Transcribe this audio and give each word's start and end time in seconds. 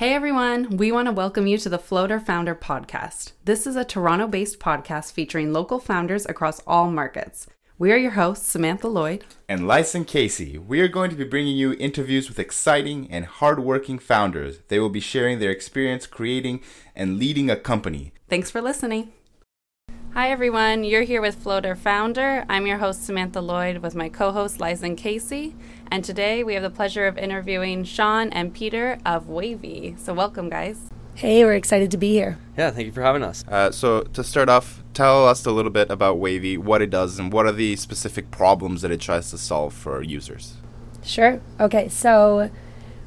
Hey 0.00 0.14
everyone, 0.14 0.78
we 0.78 0.90
want 0.90 1.08
to 1.08 1.12
welcome 1.12 1.46
you 1.46 1.58
to 1.58 1.68
the 1.68 1.78
Floater 1.78 2.18
Founder 2.18 2.54
Podcast. 2.54 3.32
This 3.44 3.66
is 3.66 3.76
a 3.76 3.84
Toronto 3.84 4.26
based 4.26 4.58
podcast 4.58 5.12
featuring 5.12 5.52
local 5.52 5.78
founders 5.78 6.24
across 6.24 6.62
all 6.66 6.90
markets. 6.90 7.46
We 7.76 7.92
are 7.92 7.98
your 7.98 8.12
hosts, 8.12 8.46
Samantha 8.46 8.88
Lloyd 8.88 9.26
and 9.46 9.68
Lyson 9.68 10.06
Casey. 10.06 10.56
We 10.56 10.80
are 10.80 10.88
going 10.88 11.10
to 11.10 11.16
be 11.16 11.24
bringing 11.24 11.54
you 11.54 11.74
interviews 11.74 12.30
with 12.30 12.38
exciting 12.38 13.10
and 13.10 13.26
hardworking 13.26 13.98
founders. 13.98 14.60
They 14.68 14.78
will 14.78 14.88
be 14.88 15.00
sharing 15.00 15.38
their 15.38 15.50
experience 15.50 16.06
creating 16.06 16.62
and 16.96 17.18
leading 17.18 17.50
a 17.50 17.56
company. 17.56 18.14
Thanks 18.26 18.50
for 18.50 18.62
listening. 18.62 19.12
Hi 20.12 20.32
everyone, 20.32 20.82
you're 20.82 21.04
here 21.04 21.22
with 21.22 21.36
Floater 21.36 21.76
Founder. 21.76 22.44
I'm 22.48 22.66
your 22.66 22.78
host, 22.78 23.04
Samantha 23.04 23.40
Lloyd, 23.40 23.78
with 23.78 23.94
my 23.94 24.08
co 24.08 24.32
host, 24.32 24.58
Lyson 24.58 24.96
Casey. 24.96 25.54
And 25.88 26.04
today 26.04 26.42
we 26.42 26.54
have 26.54 26.64
the 26.64 26.68
pleasure 26.68 27.06
of 27.06 27.16
interviewing 27.16 27.84
Sean 27.84 28.28
and 28.30 28.52
Peter 28.52 28.98
of 29.06 29.28
Wavy. 29.28 29.94
So, 29.98 30.12
welcome, 30.12 30.48
guys. 30.50 30.90
Hey, 31.14 31.44
we're 31.44 31.54
excited 31.54 31.92
to 31.92 31.96
be 31.96 32.10
here. 32.10 32.38
Yeah, 32.58 32.72
thank 32.72 32.86
you 32.86 32.92
for 32.92 33.02
having 33.02 33.22
us. 33.22 33.44
Uh, 33.46 33.70
so, 33.70 34.02
to 34.02 34.24
start 34.24 34.48
off, 34.48 34.82
tell 34.94 35.28
us 35.28 35.46
a 35.46 35.52
little 35.52 35.70
bit 35.70 35.88
about 35.92 36.18
Wavy, 36.18 36.58
what 36.58 36.82
it 36.82 36.90
does, 36.90 37.20
and 37.20 37.32
what 37.32 37.46
are 37.46 37.52
the 37.52 37.76
specific 37.76 38.32
problems 38.32 38.82
that 38.82 38.90
it 38.90 39.00
tries 39.00 39.30
to 39.30 39.38
solve 39.38 39.72
for 39.72 40.02
users. 40.02 40.56
Sure. 41.04 41.40
Okay, 41.60 41.88
so 41.88 42.50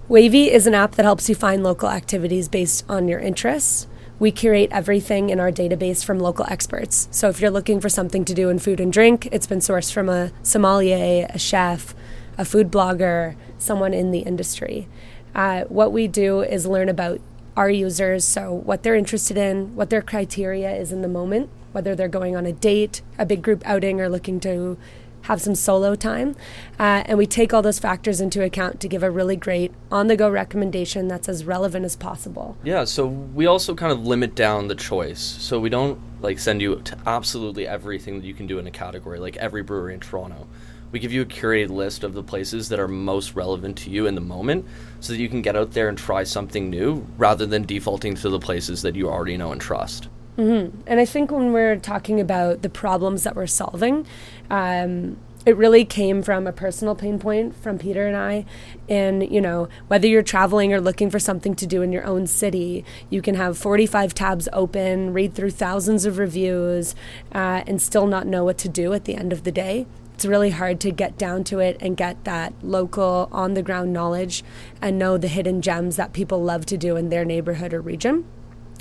Wavy 0.08 0.50
is 0.50 0.68
an 0.68 0.74
app 0.74 0.94
that 0.96 1.04
helps 1.04 1.28
you 1.28 1.36
find 1.36 1.64
local 1.64 1.90
activities 1.90 2.48
based 2.48 2.86
on 2.88 3.10
your 3.10 3.20
interests. 3.20 3.88
We 4.24 4.32
curate 4.32 4.70
everything 4.72 5.30
in 5.32 5.42
our 5.42 5.52
database 5.52 6.02
from 6.02 6.18
local 6.18 6.46
experts. 6.48 7.10
So 7.12 7.28
if 7.28 7.42
you're 7.42 7.52
looking 7.52 7.82
for 7.82 7.90
something 7.90 8.24
to 8.24 8.34
do 8.34 8.48
in 8.48 8.58
food 8.58 8.80
and 8.80 8.94
drink, 8.94 9.28
it's 9.34 9.48
been 9.48 9.60
sourced 9.60 9.92
from 9.92 10.08
a 10.08 10.32
sommelier, 10.44 11.28
a 11.30 11.38
chef, 11.38 11.94
a 12.38 12.46
food 12.46 12.72
blogger, 12.72 13.36
someone 13.58 13.94
in 13.94 14.12
the 14.12 14.20
industry. 14.20 14.88
Uh, 15.36 15.64
what 15.64 15.92
we 15.92 16.08
do 16.08 16.40
is 16.40 16.66
learn 16.66 16.88
about 16.88 17.20
our 17.58 17.70
users, 17.70 18.24
so 18.24 18.54
what 18.54 18.84
they're 18.84 18.96
interested 18.96 19.36
in, 19.36 19.76
what 19.76 19.90
their 19.90 20.02
criteria 20.02 20.74
is 20.74 20.94
in 20.94 21.02
the 21.02 21.10
moment, 21.10 21.50
whether 21.74 21.94
they're 21.94 22.08
going 22.08 22.34
on 22.34 22.46
a 22.46 22.54
date, 22.54 23.02
a 23.20 23.26
big 23.26 23.42
group 23.42 23.62
outing, 23.66 24.00
or 24.00 24.08
looking 24.08 24.40
to 24.40 24.78
have 25.24 25.42
some 25.42 25.56
solo 25.56 25.96
time. 25.96 26.36
Uh, 26.80 27.04
and 27.06 27.18
we 27.18 27.26
take 27.26 27.54
all 27.54 27.62
those 27.62 27.80
factors 27.80 28.22
into 28.22 28.44
account 28.44 28.80
to 28.80 28.88
give 28.88 29.04
a 29.04 29.12
really 29.12 29.36
great 29.36 29.74
on 29.92 30.08
the 30.08 30.16
go 30.16 30.30
recommendation 30.30 31.08
that's 31.08 31.28
as 31.28 31.46
relevant 31.46 31.86
as 31.86 31.96
possible. 31.96 32.58
Yeah, 32.64 32.84
so 32.86 33.08
we 33.08 33.46
also 33.46 33.76
kind 33.76 33.92
of 33.92 34.06
limit 34.06 34.36
down 34.36 34.68
the 34.68 34.76
choice. 34.76 35.22
So 35.22 35.60
we 35.60 35.70
don't 35.70 36.00
like 36.22 36.40
send 36.40 36.62
you 36.62 36.76
to 36.76 36.98
absolutely 37.06 37.68
everything 37.68 38.20
that 38.20 38.26
you 38.26 38.34
can 38.34 38.48
do 38.48 38.60
in 38.60 38.68
a 38.68 38.72
category, 38.72 39.20
like 39.20 39.38
every 39.38 39.64
brewery 39.64 39.94
in 39.94 40.00
Toronto 40.00 40.48
we 40.94 41.00
give 41.00 41.12
you 41.12 41.24
a 41.24 41.26
curated 41.26 41.72
list 41.72 42.04
of 42.04 42.14
the 42.14 42.22
places 42.22 42.70
that 42.70 42.80
are 42.80 42.88
most 42.88 43.34
relevant 43.34 43.76
to 43.80 43.90
you 43.90 44.06
in 44.06 44.14
the 44.14 44.22
moment 44.22 44.64
so 45.00 45.12
that 45.12 45.20
you 45.20 45.28
can 45.28 45.42
get 45.42 45.56
out 45.56 45.72
there 45.72 45.90
and 45.90 45.98
try 45.98 46.24
something 46.24 46.70
new 46.70 47.06
rather 47.18 47.48
than 47.48 47.64
defaulting 47.64 48.14
to 48.14 48.30
the 48.30 48.40
places 48.40 48.84
that 48.84 48.96
you 48.96 49.10
already 49.10 49.36
know 49.36 49.52
and 49.52 49.60
trust. 49.60 50.08
Mm-hmm. 50.38 50.82
And 50.88 51.00
I 51.00 51.06
think 51.06 51.32
when 51.32 51.54
we're 51.54 51.78
talking 51.78 52.20
about 52.20 52.62
the 52.62 52.70
problems 52.70 53.24
that 53.24 53.36
we're 53.36 53.48
solving, 53.48 54.06
um, 54.50 55.18
it 55.46 55.58
really 55.58 55.84
came 55.84 56.24
from 56.24 56.48
a 56.48 56.54
personal 56.54 56.96
pain 56.96 57.20
point 57.20 57.56
from 57.56 57.78
Peter 57.78 58.08
and 58.08 58.16
I. 58.16 58.46
And, 58.88 59.30
you 59.30 59.42
know, 59.42 59.68
whether 59.88 60.08
you're 60.08 60.24
traveling 60.24 60.74
or 60.74 60.80
looking 60.80 61.10
for 61.10 61.20
something 61.20 61.54
to 61.56 61.68
do 61.68 61.82
in 61.82 61.92
your 61.92 62.06
own 62.06 62.28
city, 62.28 62.86
you 63.10 63.22
can 63.22 63.36
have 63.36 63.58
45 63.58 64.14
tabs 64.14 64.48
open, 64.54 65.14
read 65.14 65.36
through 65.36 65.52
thousands 65.52 66.06
of 66.06 66.18
reviews, 66.18 66.96
uh, 67.34 67.64
and 67.68 67.82
still 67.82 68.08
not 68.08 68.26
know 68.26 68.46
what 68.46 68.58
to 68.60 68.70
do 68.70 68.94
at 68.94 69.06
the 69.06 69.16
end 69.16 69.34
of 69.34 69.44
the 69.44 69.52
day 69.52 69.86
it's 70.14 70.26
really 70.26 70.52
hard 70.52 70.80
to 70.80 70.92
get 70.92 71.18
down 71.18 71.44
to 71.44 71.60
it 71.60 71.76
and 71.82 71.98
get 71.98 72.24
that 72.24 72.54
local 72.62 73.28
on 73.32 73.56
the 73.56 73.62
ground 73.62 73.92
knowledge 73.92 74.44
and 74.82 74.98
know 74.98 75.18
the 75.18 75.28
hidden 75.28 75.62
gems 75.62 75.96
that 75.96 76.14
people 76.14 76.42
love 76.42 76.66
to 76.68 76.78
do 76.78 76.96
in 76.96 77.10
their 77.10 77.26
neighborhood 77.26 77.74
or 77.74 77.82
region. 77.82 78.24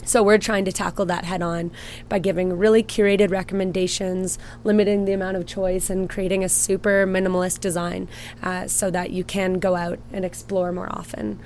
So 0.04 0.22
we're 0.22 0.38
trying 0.38 0.64
to 0.64 0.72
tackle 0.72 1.06
that 1.06 1.24
head 1.24 1.42
on 1.42 1.70
by 2.08 2.18
giving 2.18 2.58
really 2.58 2.82
curated 2.82 3.30
recommendations, 3.30 4.38
limiting 4.64 5.04
the 5.04 5.12
amount 5.12 5.36
of 5.36 5.46
choice, 5.46 5.90
and 5.90 6.10
creating 6.10 6.42
a 6.42 6.48
super 6.48 7.06
minimalist 7.06 7.60
design 7.60 8.08
uh, 8.42 8.66
so 8.66 8.90
that 8.90 9.10
you 9.10 9.22
can 9.22 9.58
go 9.60 9.76
out 9.76 9.98
and 10.12 10.24
explore 10.24 10.72
more 10.72 10.88
often. 10.90 11.38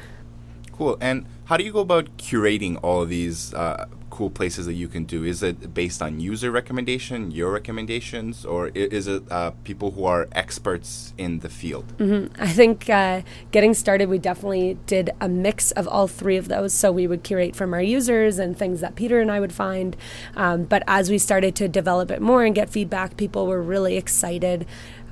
Cool. 0.72 0.96
And 1.00 1.26
how 1.46 1.56
do 1.56 1.64
you 1.64 1.72
go 1.72 1.80
about 1.80 2.16
curating 2.16 2.78
all 2.82 3.02
of 3.02 3.08
these 3.08 3.52
uh, 3.54 3.86
cool 4.16 4.30
places 4.30 4.64
that 4.64 4.72
you 4.72 4.88
can 4.88 5.04
do? 5.04 5.24
Is 5.24 5.42
it 5.42 5.74
based 5.74 6.00
on 6.00 6.20
user 6.20 6.50
recommendation, 6.50 7.30
your 7.30 7.50
recommendations, 7.52 8.46
or 8.46 8.68
is 8.68 9.06
it 9.06 9.30
uh, 9.30 9.50
people 9.62 9.90
who 9.90 10.06
are 10.06 10.26
experts 10.32 11.12
in 11.18 11.40
the 11.40 11.50
field? 11.50 11.92
Mm-hmm. 11.98 12.42
I 12.42 12.48
think 12.48 12.88
uh, 12.88 13.20
getting 13.52 13.74
started, 13.74 14.08
we 14.08 14.18
definitely 14.18 14.78
did 14.86 15.10
a 15.20 15.28
mix 15.28 15.70
of 15.72 15.86
all 15.86 16.08
three 16.08 16.38
of 16.38 16.48
those. 16.48 16.72
So 16.72 16.90
we 16.90 17.06
would 17.06 17.22
curate 17.24 17.54
from 17.54 17.74
our 17.74 17.82
users 17.82 18.38
and 18.38 18.56
things 18.56 18.80
that 18.80 18.94
Peter 18.96 19.20
and 19.20 19.30
I 19.30 19.38
would 19.38 19.52
find. 19.52 19.94
Um, 20.34 20.64
but 20.64 20.82
as 20.86 21.10
we 21.10 21.18
started 21.18 21.54
to 21.56 21.68
develop 21.68 22.10
it 22.10 22.22
more 22.22 22.42
and 22.42 22.54
get 22.54 22.70
feedback, 22.70 23.18
people 23.18 23.46
were 23.46 23.62
really 23.62 23.96
excited 23.96 24.66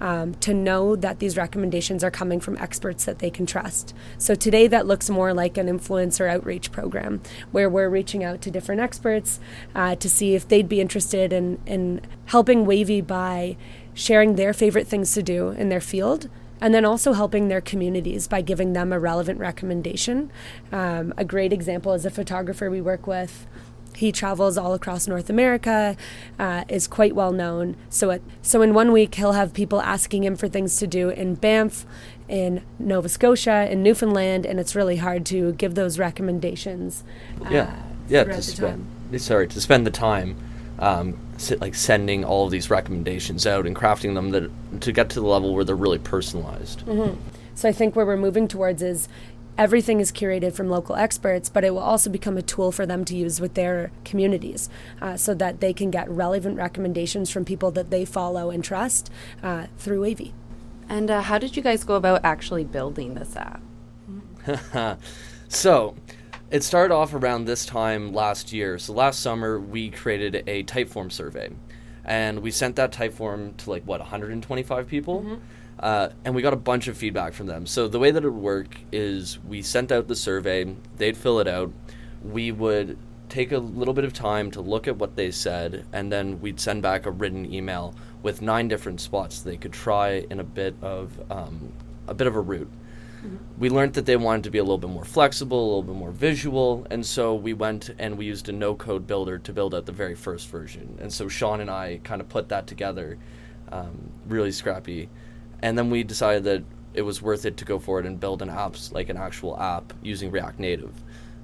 um, 0.05 0.35
to 0.35 0.53
know 0.53 0.95
that 0.97 1.19
these 1.19 1.35
recommendations 1.35 2.05
are 2.05 2.11
coming 2.11 2.39
from 2.39 2.59
experts 2.59 3.07
that 3.07 3.21
they 3.21 3.31
can 3.31 3.47
trust. 3.47 3.95
So 4.19 4.35
today, 4.35 4.67
that 4.67 4.87
looks 4.87 5.09
more 5.09 5.33
like 5.33 5.57
an 5.57 5.67
influencer 5.67 6.29
outreach 6.29 6.71
program 6.71 7.23
where 7.53 7.71
we're 7.71 7.89
reaching 7.89 8.23
out 8.23 8.43
to 8.43 8.51
different 8.51 8.83
experts 8.83 9.41
uh, 9.75 9.97
to 9.97 10.11
see 10.11 10.35
if 10.35 10.47
they'd 10.47 10.69
be 10.69 10.83
interested 10.83 11.33
in, 11.33 11.59
in 11.65 12.03
helping 12.27 12.67
Wavy 12.67 13.01
by 13.01 13.57
sharing 13.95 14.35
their 14.35 14.53
favorite 14.53 14.87
things 14.87 15.15
to 15.15 15.23
do 15.23 15.49
in 15.49 15.71
their 15.71 15.81
field 15.81 16.29
and 16.61 16.75
then 16.75 16.85
also 16.85 17.15
helping 17.15 17.49
their 17.49 17.63
communities 17.63 18.29
by 18.29 18.43
giving 18.43 18.75
them 18.75 18.93
a 18.93 19.01
relevant 19.01 19.39
recommendation. 19.39 20.31
Um, 20.71 21.15
a 21.17 21.25
great 21.25 21.53
example 21.53 21.95
is 21.95 22.05
a 22.05 22.11
photographer 22.11 22.71
we 22.71 22.83
work 22.83 23.07
with 23.07 23.47
he 23.97 24.13
travels 24.13 24.59
all 24.59 24.75
across 24.75 25.07
North 25.07 25.31
America, 25.31 25.97
uh, 26.39 26.65
is 26.69 26.87
quite 26.87 27.15
well 27.15 27.33
known. 27.33 27.77
So, 27.91 28.11
it, 28.11 28.23
so 28.43 28.63
in 28.63 28.75
one 28.75 28.93
week, 28.93 29.15
he'll 29.15 29.33
have 29.33 29.55
people 29.55 29.81
asking 29.81 30.25
him 30.25 30.37
for 30.37 30.49
things 30.49 30.79
to 30.79 30.87
do 30.87 31.11
in 31.11 31.35
Banff, 31.35 31.87
in 32.29 32.63
Nova 32.79 33.09
Scotia, 33.09 33.71
in 33.71 33.83
Newfoundland, 33.83 34.47
and 34.47 34.59
it's 34.59 34.75
really 34.75 34.97
hard 34.97 35.27
to 35.27 35.53
give 35.53 35.75
those 35.75 35.99
recommendations. 35.99 37.05
Uh, 37.45 37.49
yeah, 37.51 37.83
yeah. 38.09 38.25
To 38.25 38.43
spend, 38.43 38.87
sorry, 39.19 39.49
to 39.49 39.61
spend 39.61 39.87
the 39.87 39.91
time, 39.91 40.37
um, 40.79 41.19
like 41.61 41.75
sending 41.75 42.25
all 42.25 42.47
of 42.47 42.51
these 42.51 42.71
recommendations 42.71 43.47
out 43.47 43.67
and 43.67 43.77
crafting 43.77 44.15
them 44.15 44.31
that 44.31 44.51
to 44.81 44.93
get 44.93 45.11
to 45.11 45.21
the 45.21 45.27
level 45.27 45.55
where 45.55 45.65
they're 45.65 45.77
really 45.77 45.99
personalized. 45.99 46.85
Mm-hmm. 46.87 47.21
So 47.55 47.69
I 47.69 47.73
think 47.73 47.95
where 47.95 48.05
we're 48.05 48.17
moving 48.17 48.49
towards 48.49 48.83
is 48.83 49.09
everything 49.57 50.01
is 50.01 50.11
curated 50.13 50.53
from 50.53 50.69
local 50.69 50.97
experts, 50.97 51.49
but 51.49 51.65
it 51.65 51.71
will 51.71 51.81
also 51.81 52.11
become 52.11 52.37
a 52.37 52.43
tool 52.43 52.73
for 52.73 52.87
them 52.87 53.05
to 53.05 53.17
use 53.17 53.41
with 53.41 53.55
their 53.55 53.91
communities 54.05 54.69
uh, 55.01 55.17
so 55.17 55.35
that 55.35 55.61
they 55.61 55.73
can 55.73 55.91
get 55.91 56.09
relevant 56.11 56.57
recommendations 56.57 57.31
from 57.31 57.45
people 57.45 57.71
that 57.71 57.91
they 57.91 58.05
follow 58.05 58.51
and 58.51 58.65
trust 58.65 59.11
uh, 59.43 59.67
through 59.79 60.01
Wavy. 60.01 60.35
And 60.89 61.11
uh, 61.11 61.23
how 61.23 61.39
did 61.39 61.57
you 61.57 61.63
guys 61.63 61.85
go 61.85 61.95
about 61.95 62.25
actually 62.25 62.65
building 62.65 63.15
this 63.15 63.37
app? 63.37 63.63
so, 65.49 65.95
it 66.51 66.63
started 66.63 66.95
off 66.95 67.15
around 67.15 67.47
this 67.47 67.65
time 67.65 68.13
last 68.13 68.53
year. 68.53 68.79
So, 68.79 68.93
last 68.93 69.21
summer, 69.21 69.59
we 69.59 69.91
created 69.91 70.45
a 70.47 70.63
Typeform 70.65 71.11
survey. 71.11 71.51
And 72.05 72.41
we 72.41 72.51
sent 72.51 72.77
that 72.77 72.93
Typeform 72.93 73.57
to 73.59 73.71
like, 73.71 73.85
what, 73.85 74.01
125 74.01 74.87
people? 74.87 75.21
Mm-hmm. 75.23 75.35
Uh, 75.81 76.09
and 76.25 76.35
we 76.35 76.43
got 76.43 76.53
a 76.53 76.57
bunch 76.57 76.89
of 76.89 76.97
feedback 76.97 77.33
from 77.33 77.47
them. 77.47 77.67
So 77.67 77.89
the 77.89 77.99
way 77.99 78.11
that 78.11 78.25
it 78.25 78.31
would 78.31 78.43
work 78.43 78.77
is 78.93 79.39
we 79.41 79.61
sent 79.63 79.91
out 79.91 80.09
the 80.09 80.17
survey, 80.17 80.75
they'd 80.97 81.17
fill 81.17 81.41
it 81.41 81.49
out, 81.49 81.73
we 82.23 82.53
would 82.53 82.97
take 83.29 83.53
a 83.53 83.59
little 83.59 83.95
bit 83.95 84.05
of 84.05 84.13
time 84.13 84.51
to 84.53 84.61
look 84.61 84.87
at 84.87 84.97
what 84.97 85.17
they 85.17 85.31
said, 85.31 85.85
and 85.93 86.13
then 86.13 86.41
we'd 86.41 86.61
send 86.61 86.83
back 86.83 87.07
a 87.07 87.11
written 87.11 87.53
email 87.53 87.95
with 88.23 88.41
nine 88.41 88.69
different 88.69 89.01
spots 89.01 89.41
they 89.41 89.57
could 89.57 89.73
try 89.73 90.25
in 90.31 90.41
a 90.41 90.45
bit 90.45 90.75
of 90.81 91.13
um, 91.31 91.73
a 92.07 92.15
bit 92.15 92.27
of 92.27 92.37
a 92.37 92.41
route. 92.41 92.71
Mm-hmm. 93.19 93.37
We 93.59 93.71
learned 93.71 93.95
that 93.95 94.07
they 94.07 94.17
wanted 94.17 94.45
to 94.45 94.51
be 94.51 94.59
a 94.59 94.63
little 94.63 94.79
bit 94.79 94.91
more 94.91 95.05
flexible, 95.05 95.59
a 95.59 95.67
little 95.67 95.83
bit 95.83 95.97
more 95.97 96.13
visual, 96.13 96.87
and 96.91 97.05
so 97.05 97.35
we 97.35 97.55
went 97.55 97.91
and 97.99 98.17
we 98.17 98.27
used 98.27 98.49
a 98.49 98.53
no-code 98.53 99.07
builder 99.07 99.39
to 99.39 99.53
build 99.53 99.75
out 99.75 99.87
the 99.87 99.93
very 99.93 100.15
first 100.15 100.49
version. 100.49 100.97
And 101.01 101.13
so 101.13 101.29
Sean 101.29 101.61
and 101.61 101.71
I 101.71 102.01
kind 102.05 102.21
of 102.21 102.29
put 102.29 102.49
that 102.51 102.67
together, 102.67 103.19
um, 103.73 104.11
really 104.29 104.53
scrappy 104.53 105.09
and 105.65 105.79
then 105.79 105.89
we 105.89 106.03
decided 106.03 106.45
that 106.45 106.63
it 106.93 107.01
was 107.01 107.23
worth 107.23 107.47
it 107.47 107.57
to 107.57 107.65
go 107.65 107.79
forward 107.79 108.05
and 108.05 108.21
build 108.21 108.43
an 108.43 108.51
app 108.51 108.77
like 108.93 109.09
an 109.09 109.17
actual 109.17 109.59
app 109.59 109.95
using 110.03 110.31
React 110.31 110.61
Native. 110.61 110.93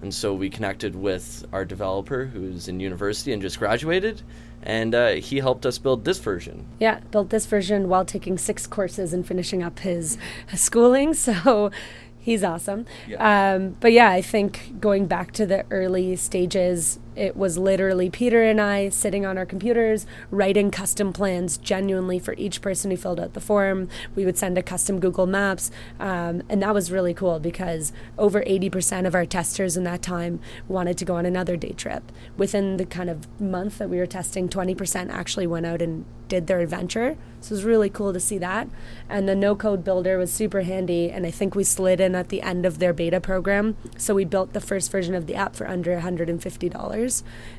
And 0.03 0.13
so 0.13 0.35
we 0.35 0.51
connected 0.51 0.95
with 0.95 1.47
our 1.55 1.65
developer 1.65 2.27
who's 2.27 2.69
in 2.69 2.81
university 2.81 3.33
and 3.33 3.41
just 3.41 3.59
graduated, 3.59 4.21
and 4.63 4.95
uh, 4.95 5.13
he 5.13 5.39
helped 5.39 5.65
us 5.65 5.79
build 5.79 6.05
this 6.05 6.19
version. 6.19 6.67
Yeah, 6.79 7.01
built 7.11 7.31
this 7.31 7.47
version 7.47 7.89
while 7.89 8.05
taking 8.05 8.37
six 8.37 8.67
courses 8.67 9.15
and 9.15 9.27
finishing 9.27 9.63
up 9.63 9.79
his 9.81 10.19
schooling. 10.55 11.15
So 11.21 11.71
he's 12.19 12.45
awesome. 12.45 12.85
Yeah. 13.09 13.55
Um, 13.55 13.77
but 13.81 13.93
yeah, 13.93 14.11
I 14.11 14.21
think 14.21 14.81
going 14.81 15.07
back 15.07 15.33
to 15.33 15.47
the 15.47 15.65
early 15.71 16.15
stages, 16.17 16.99
it 17.17 17.37
was 17.37 17.59
literally 17.59 18.11
Peter 18.11 18.43
and 18.43 18.61
I 18.61 18.89
sitting 18.89 19.27
on 19.27 19.37
our 19.37 19.47
computers 19.47 20.07
writing 20.31 20.71
custom 20.71 21.13
plans 21.13 21.57
genuinely 21.59 22.19
for 22.19 22.35
each 22.35 22.63
person 22.63 22.91
who 22.91 22.97
filled 22.97 23.21
out 23.21 23.35
the 23.35 23.41
form. 23.41 23.89
We 24.15 24.25
would 24.25 24.39
send 24.39 24.57
a 24.59 24.63
custom 24.63 25.01
Google 25.01 25.27
Maps, 25.27 25.71
um, 25.99 26.43
and 26.49 26.63
that 26.63 26.75
was 26.75 26.93
really 26.93 27.15
cool 27.15 27.41
because 27.41 27.93
over 28.19 28.43
80% 28.43 29.07
of 29.07 29.15
our 29.15 29.27
testers 29.27 29.77
in 29.77 29.85
that 29.85 30.03
time 30.03 30.41
wanted 30.69 30.99
to 30.99 31.05
go 31.05 31.17
on 31.17 31.27
another 31.27 31.57
day 31.57 31.73
trip. 31.73 32.13
Within 32.37 32.77
the 32.77 32.87
kind 32.87 33.11
of 33.11 33.27
month 33.41 33.79
that 33.79 33.91
we 33.91 33.99
were 33.99 34.07
testing, 34.07 34.49
20% 34.49 35.11
actually 35.11 35.47
went 35.47 35.67
out 35.67 35.83
and 35.83 36.05
did 36.31 36.47
their 36.47 36.61
adventure. 36.61 37.19
So 37.43 37.53
it 37.53 37.57
was 37.57 37.65
really 37.65 37.91
cool 37.91 38.15
to 38.15 38.21
see 38.21 38.39
that. 38.39 38.69
And 39.09 39.29
the 39.29 39.35
no 39.35 39.55
code 39.55 39.85
builder 39.85 40.17
was 40.17 40.33
super 40.33 40.63
handy. 40.63 41.11
And 41.11 41.27
I 41.27 41.31
think 41.31 41.55
we 41.55 41.65
slid 41.65 42.01
in 42.01 42.15
at 42.15 42.31
the 42.31 42.41
end 42.41 42.65
of 42.65 42.79
their 42.79 42.95
beta 42.95 43.21
program. 43.21 43.77
So 43.99 44.15
we 44.15 44.25
built 44.25 44.55
the 44.55 44.61
first 44.61 44.91
version 44.91 45.15
of 45.15 45.27
the 45.27 45.35
app 45.35 45.57
for 45.57 45.69
under 45.69 45.99
$150. 45.99 47.00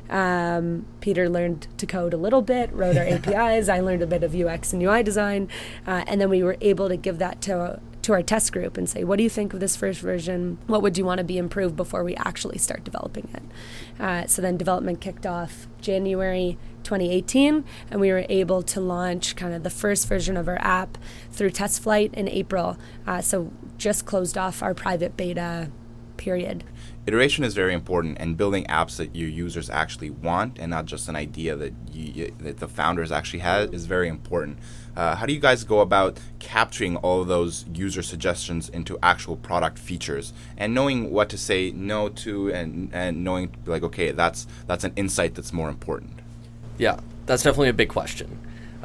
Um, 0.09 0.85
Peter 0.99 1.29
learned 1.29 1.67
to 1.77 1.85
code 1.85 2.13
a 2.13 2.17
little 2.17 2.41
bit, 2.41 2.71
wrote 2.73 2.97
our 2.97 3.03
APIs. 3.07 3.69
I 3.69 3.79
learned 3.79 4.01
a 4.01 4.07
bit 4.07 4.23
of 4.23 4.35
UX 4.35 4.73
and 4.73 4.81
UI 4.81 5.03
design. 5.03 5.49
Uh, 5.87 6.03
and 6.07 6.19
then 6.19 6.29
we 6.29 6.43
were 6.43 6.57
able 6.61 6.89
to 6.89 6.97
give 6.97 7.17
that 7.19 7.41
to 7.43 7.79
to 8.03 8.13
our 8.13 8.23
test 8.23 8.51
group 8.51 8.77
and 8.77 8.89
say, 8.89 9.03
what 9.03 9.17
do 9.17 9.23
you 9.23 9.29
think 9.29 9.53
of 9.53 9.59
this 9.59 9.75
first 9.75 10.01
version? 10.01 10.57
What 10.67 10.81
would 10.81 10.97
you 10.97 11.05
want 11.05 11.19
to 11.19 11.23
be 11.23 11.37
improved 11.37 11.75
before 11.75 12.03
we 12.03 12.15
actually 12.15 12.57
start 12.57 12.83
developing 12.83 13.29
it? 13.33 13.43
Uh, 14.01 14.25
so 14.27 14.41
then 14.41 14.57
development 14.57 15.01
kicked 15.01 15.25
off 15.25 15.67
January 15.81 16.57
2018, 16.83 17.63
and 17.91 18.01
we 18.01 18.11
were 18.11 18.25
able 18.27 18.63
to 18.63 18.81
launch 18.81 19.35
kind 19.35 19.53
of 19.53 19.63
the 19.63 19.69
first 19.69 20.07
version 20.07 20.35
of 20.35 20.47
our 20.47 20.59
app 20.61 20.97
through 21.31 21.51
test 21.51 21.83
flight 21.83 22.11
in 22.13 22.27
April. 22.27 22.77
Uh, 23.05 23.21
so 23.21 23.51
just 23.77 24.05
closed 24.05 24.37
off 24.37 24.63
our 24.63 24.73
private 24.73 25.15
beta 25.15 25.69
period. 26.17 26.63
Iteration 27.07 27.43
is 27.43 27.55
very 27.55 27.73
important, 27.73 28.17
and 28.19 28.37
building 28.37 28.63
apps 28.65 28.97
that 28.97 29.15
your 29.15 29.27
users 29.27 29.71
actually 29.71 30.11
want, 30.11 30.59
and 30.59 30.69
not 30.69 30.85
just 30.85 31.09
an 31.09 31.15
idea 31.15 31.55
that 31.55 31.73
you, 31.91 32.31
that 32.39 32.59
the 32.59 32.67
founders 32.67 33.11
actually 33.11 33.39
had, 33.39 33.73
is 33.73 33.87
very 33.87 34.07
important. 34.07 34.59
Uh, 34.95 35.15
how 35.15 35.25
do 35.25 35.33
you 35.33 35.39
guys 35.39 35.63
go 35.63 35.79
about 35.79 36.19
capturing 36.37 36.97
all 36.97 37.23
those 37.23 37.65
user 37.73 38.03
suggestions 38.03 38.69
into 38.69 38.99
actual 39.01 39.35
product 39.35 39.79
features 39.79 40.31
and 40.57 40.75
knowing 40.75 41.09
what 41.09 41.27
to 41.29 41.37
say 41.39 41.71
no 41.71 42.07
to, 42.07 42.53
and 42.53 42.93
and 42.93 43.23
knowing 43.23 43.55
like 43.65 43.81
okay, 43.81 44.11
that's 44.11 44.45
that's 44.67 44.83
an 44.83 44.93
insight 44.95 45.33
that's 45.33 45.51
more 45.51 45.69
important. 45.69 46.19
Yeah, 46.77 46.99
that's 47.25 47.41
definitely 47.41 47.69
a 47.69 47.73
big 47.73 47.89
question. 47.89 48.37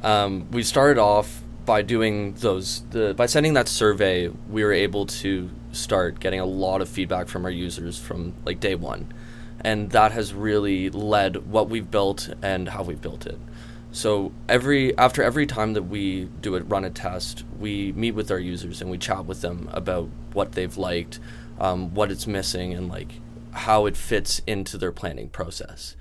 Um, 0.03 0.51
we 0.51 0.63
started 0.63 0.99
off 0.99 1.43
by 1.67 1.83
doing 1.83 2.33
those 2.35 2.83
the 2.91 3.13
by 3.13 3.27
sending 3.27 3.53
that 3.55 3.69
survey 3.69 4.29
we 4.49 4.65
were 4.65 4.73
able 4.73 5.05
to 5.05 5.51
start 5.77 6.21
getting 6.21 6.41
a 6.41 6.47
lot 6.47 6.81
of 6.81 6.89
feedback 6.89 7.29
from 7.29 7.45
our 7.45 7.51
users 7.51 7.99
from 7.99 8.35
like 8.45 8.61
day 8.61 8.75
one. 8.75 9.13
And 9.61 9.91
that 9.91 10.13
has 10.13 10.35
really 10.35 10.91
led 10.91 11.51
what 11.51 11.69
we've 11.69 11.91
built 11.91 12.29
and 12.43 12.69
how 12.69 12.83
we've 12.83 13.01
built 13.01 13.27
it. 13.27 13.39
So 13.97 14.33
every 14.47 14.97
after 14.99 15.23
every 15.23 15.47
time 15.47 15.73
that 15.73 15.85
we 15.85 16.25
do 16.43 16.55
it 16.55 16.65
run 16.69 16.85
a 16.85 16.91
test 16.91 17.45
we 17.59 17.93
meet 17.93 18.13
with 18.13 18.31
our 18.31 18.39
users 18.39 18.83
and 18.83 18.91
we 18.91 18.99
chat 18.99 19.25
with 19.25 19.41
them 19.41 19.71
about 19.73 20.11
what 20.35 20.53
they've 20.53 20.77
liked 20.77 21.19
um, 21.59 21.95
what 21.95 22.11
it's 22.11 22.27
missing 22.27 22.75
and 22.75 22.91
like 22.91 23.21
how 23.53 23.87
it 23.87 23.97
fits 23.97 24.43
into 24.47 24.77
their 24.77 24.93
planning 24.93 25.31
process 25.31 25.97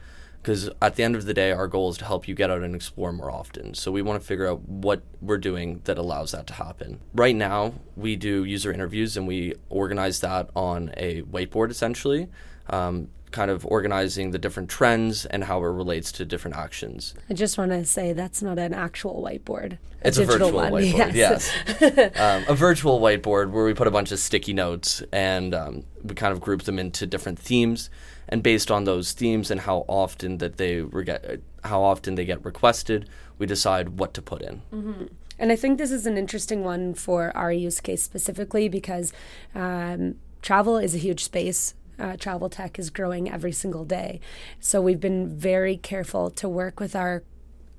because 0.46 0.70
at 0.80 0.94
the 0.94 1.02
end 1.02 1.16
of 1.16 1.26
the 1.26 1.34
day, 1.34 1.52
our 1.52 1.68
goal 1.68 1.90
is 1.90 1.98
to 1.98 2.06
help 2.06 2.28
you 2.28 2.36
get 2.36 2.52
out 2.52 2.62
and 2.62 2.76
explore 2.76 3.12
more 3.12 3.32
often. 3.32 3.74
So 3.74 3.92
we 3.92 4.04
want 4.04 4.22
to 4.22 4.28
figure 4.28 4.48
out 4.48 4.62
what 4.70 5.02
we're 5.20 5.40
doing 5.40 5.82
that 5.86 5.98
allows 5.98 6.34
that 6.34 6.46
to 6.46 6.54
happen. 6.54 7.00
Right 7.16 7.36
now, 7.36 7.74
we 7.96 8.16
do 8.16 8.44
user 8.44 8.72
interviews 8.72 9.18
and 9.18 9.28
we 9.28 9.56
organize 9.70 10.20
that 10.20 10.52
on 10.56 10.92
a 10.98 11.24
whiteboard 11.24 11.72
essentially. 11.72 12.28
Um, 12.70 13.08
kind 13.32 13.50
of 13.50 13.66
organizing 13.66 14.32
the 14.32 14.38
different 14.38 14.70
trends 14.70 15.26
and 15.26 15.44
how 15.44 15.58
it 15.64 15.68
relates 15.68 16.12
to 16.12 16.26
different 16.26 16.56
actions. 16.56 17.16
I 17.28 17.34
just 17.34 17.58
want 17.58 17.72
to 17.72 17.84
say 17.84 18.14
that's 18.14 18.44
not 18.44 18.60
an 18.60 18.72
actual 18.72 19.24
whiteboard. 19.24 19.80
It's 20.04 20.20
a, 20.20 20.24
a 20.24 20.26
virtual 20.26 20.52
one. 20.52 20.72
whiteboard, 20.74 21.14
yes. 21.16 21.52
yes. 21.68 22.20
um, 22.20 22.46
a 22.48 22.54
virtual 22.54 23.02
whiteboard 23.02 23.50
where 23.50 23.66
we 23.66 23.74
put 23.74 23.88
a 23.88 23.92
bunch 23.92 24.12
of 24.12 24.20
sticky 24.20 24.54
notes 24.54 25.02
and 25.12 25.56
um, 25.56 25.86
we 26.04 26.14
kind 26.14 26.34
of 26.34 26.40
group 26.40 26.62
them 26.64 26.78
into 26.78 27.08
different 27.08 27.40
themes 27.40 27.90
and 28.28 28.42
based 28.44 28.72
on 28.72 28.86
those 28.86 29.14
themes 29.14 29.52
and 29.52 29.62
how 29.62 29.86
often 29.88 30.38
that 30.40 30.58
they 30.58 30.84
get 31.04 31.42
how 31.64 31.82
often 31.82 32.16
they 32.16 32.26
get 32.26 32.44
requested, 32.46 33.10
we 33.38 33.46
decide 33.46 34.00
what 34.00 34.14
to 34.14 34.22
put 34.22 34.42
in. 34.42 34.62
Mm-hmm. 34.72 35.06
And 35.38 35.52
I 35.52 35.56
think 35.56 35.78
this 35.78 35.92
is 35.92 36.06
an 36.06 36.18
interesting 36.18 36.64
one 36.64 36.94
for 36.94 37.36
our 37.36 37.52
use 37.52 37.82
case 37.82 38.04
specifically 38.04 38.70
because 38.70 39.12
um, 39.54 40.16
travel 40.42 40.78
is 40.78 40.96
a 40.96 41.00
huge 41.00 41.24
space. 41.24 41.74
Uh, 41.98 42.18
travel 42.18 42.50
tech 42.50 42.78
is 42.78 42.90
growing 42.90 43.32
every 43.32 43.52
single 43.52 43.86
day. 43.86 44.20
So 44.60 44.82
we've 44.82 45.00
been 45.00 45.30
very 45.30 45.78
careful 45.78 46.30
to 46.32 46.48
work 46.48 46.80
with 46.80 46.96
our 46.96 47.24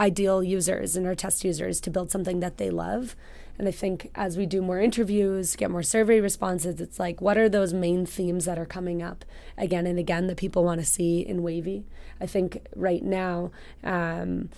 ideal 0.00 0.42
users 0.42 0.96
and 0.96 1.06
our 1.06 1.14
test 1.14 1.44
users 1.44 1.80
to 1.80 1.90
build 1.90 2.10
something 2.10 2.40
that 2.40 2.58
they 2.58 2.70
love 2.70 3.16
and 3.58 3.68
I 3.68 3.70
think 3.70 4.10
as 4.14 4.36
we 4.36 4.46
do 4.46 4.60
more 4.60 4.80
interviews, 4.80 5.56
get 5.56 5.70
more 5.70 5.82
survey 5.82 6.20
responses, 6.20 6.80
it's 6.80 6.98
like, 6.98 7.20
what 7.20 7.38
are 7.38 7.48
those 7.48 7.72
main 7.72 8.04
themes 8.04 8.44
that 8.44 8.58
are 8.58 8.66
coming 8.66 9.02
up 9.02 9.24
again 9.56 9.86
and 9.86 9.98
again 9.98 10.26
that 10.26 10.36
people 10.36 10.64
want 10.64 10.80
to 10.80 10.86
see 10.86 11.20
in 11.20 11.42
Wavy? 11.42 11.86
I 12.20 12.26
think 12.26 12.66
right 12.74 13.02
now, 13.02 13.50
um, 13.82 14.50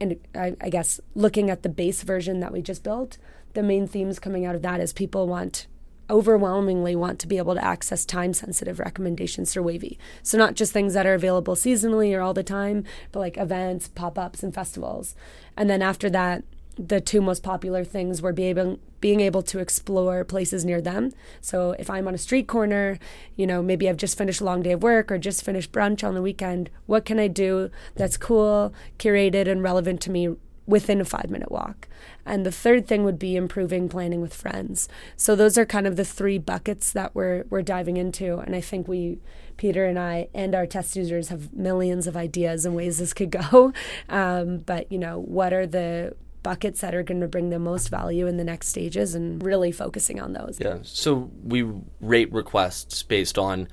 and 0.00 0.16
I, 0.34 0.56
I 0.60 0.70
guess 0.70 1.00
looking 1.14 1.50
at 1.50 1.62
the 1.62 1.68
base 1.68 2.02
version 2.02 2.40
that 2.40 2.52
we 2.52 2.62
just 2.62 2.82
built, 2.82 3.18
the 3.54 3.62
main 3.62 3.86
themes 3.86 4.18
coming 4.18 4.44
out 4.44 4.54
of 4.54 4.62
that 4.62 4.80
is 4.80 4.92
people 4.92 5.26
want 5.26 5.66
overwhelmingly 6.10 6.96
want 6.96 7.18
to 7.18 7.26
be 7.26 7.36
able 7.36 7.54
to 7.54 7.64
access 7.64 8.04
time 8.04 8.32
sensitive 8.32 8.78
recommendations 8.78 9.52
through 9.52 9.64
Wavy. 9.64 9.98
So, 10.22 10.38
not 10.38 10.54
just 10.54 10.72
things 10.72 10.94
that 10.94 11.06
are 11.06 11.14
available 11.14 11.54
seasonally 11.54 12.16
or 12.16 12.20
all 12.20 12.32
the 12.32 12.42
time, 12.42 12.84
but 13.12 13.20
like 13.20 13.36
events, 13.36 13.88
pop 13.88 14.18
ups, 14.18 14.42
and 14.42 14.54
festivals. 14.54 15.14
And 15.56 15.68
then 15.68 15.82
after 15.82 16.08
that, 16.10 16.44
the 16.78 17.00
two 17.00 17.20
most 17.20 17.42
popular 17.42 17.84
things 17.84 18.22
were 18.22 18.32
being 18.32 18.50
able, 18.50 18.78
being 19.00 19.20
able 19.20 19.42
to 19.42 19.58
explore 19.58 20.24
places 20.24 20.64
near 20.64 20.80
them. 20.80 21.12
So 21.40 21.72
if 21.78 21.90
I'm 21.90 22.06
on 22.06 22.14
a 22.14 22.18
street 22.18 22.46
corner, 22.46 22.98
you 23.36 23.46
know, 23.46 23.62
maybe 23.62 23.88
I've 23.88 23.96
just 23.96 24.16
finished 24.16 24.40
a 24.40 24.44
long 24.44 24.62
day 24.62 24.72
of 24.72 24.82
work 24.82 25.10
or 25.10 25.18
just 25.18 25.44
finished 25.44 25.72
brunch 25.72 26.06
on 26.06 26.14
the 26.14 26.22
weekend, 26.22 26.70
what 26.86 27.04
can 27.04 27.18
I 27.18 27.28
do 27.28 27.70
that's 27.96 28.16
cool, 28.16 28.72
curated, 28.98 29.48
and 29.48 29.62
relevant 29.62 30.00
to 30.02 30.10
me 30.10 30.36
within 30.66 31.00
a 31.00 31.04
five 31.04 31.30
minute 31.30 31.50
walk? 31.50 31.88
And 32.24 32.44
the 32.44 32.52
third 32.52 32.86
thing 32.86 33.04
would 33.04 33.18
be 33.18 33.36
improving 33.36 33.88
planning 33.88 34.20
with 34.20 34.34
friends. 34.34 34.88
So 35.16 35.34
those 35.34 35.56
are 35.58 35.66
kind 35.66 35.86
of 35.86 35.96
the 35.96 36.04
three 36.04 36.38
buckets 36.38 36.92
that 36.92 37.14
we're, 37.14 37.44
we're 37.50 37.62
diving 37.62 37.96
into. 37.96 38.38
And 38.38 38.54
I 38.54 38.60
think 38.60 38.86
we, 38.86 39.18
Peter 39.56 39.86
and 39.86 39.98
I 39.98 40.28
and 40.34 40.54
our 40.54 40.66
test 40.66 40.94
users 40.94 41.28
have 41.28 41.52
millions 41.54 42.06
of 42.06 42.16
ideas 42.16 42.64
and 42.64 42.76
ways 42.76 42.98
this 42.98 43.12
could 43.12 43.30
go. 43.30 43.72
Um, 44.08 44.58
but, 44.58 44.90
you 44.90 44.98
know, 44.98 45.18
what 45.20 45.52
are 45.52 45.66
the 45.66 46.14
buckets 46.42 46.80
that 46.80 46.94
are 46.94 47.02
going 47.02 47.20
to 47.20 47.28
bring 47.28 47.50
the 47.50 47.58
most 47.58 47.88
value 47.88 48.26
in 48.26 48.36
the 48.36 48.44
next 48.44 48.68
stages 48.68 49.14
and 49.14 49.42
really 49.42 49.72
focusing 49.72 50.20
on 50.20 50.32
those. 50.32 50.58
Yeah. 50.60 50.78
So 50.82 51.30
we 51.42 51.66
rate 52.00 52.32
requests 52.32 53.02
based 53.02 53.38
on 53.38 53.68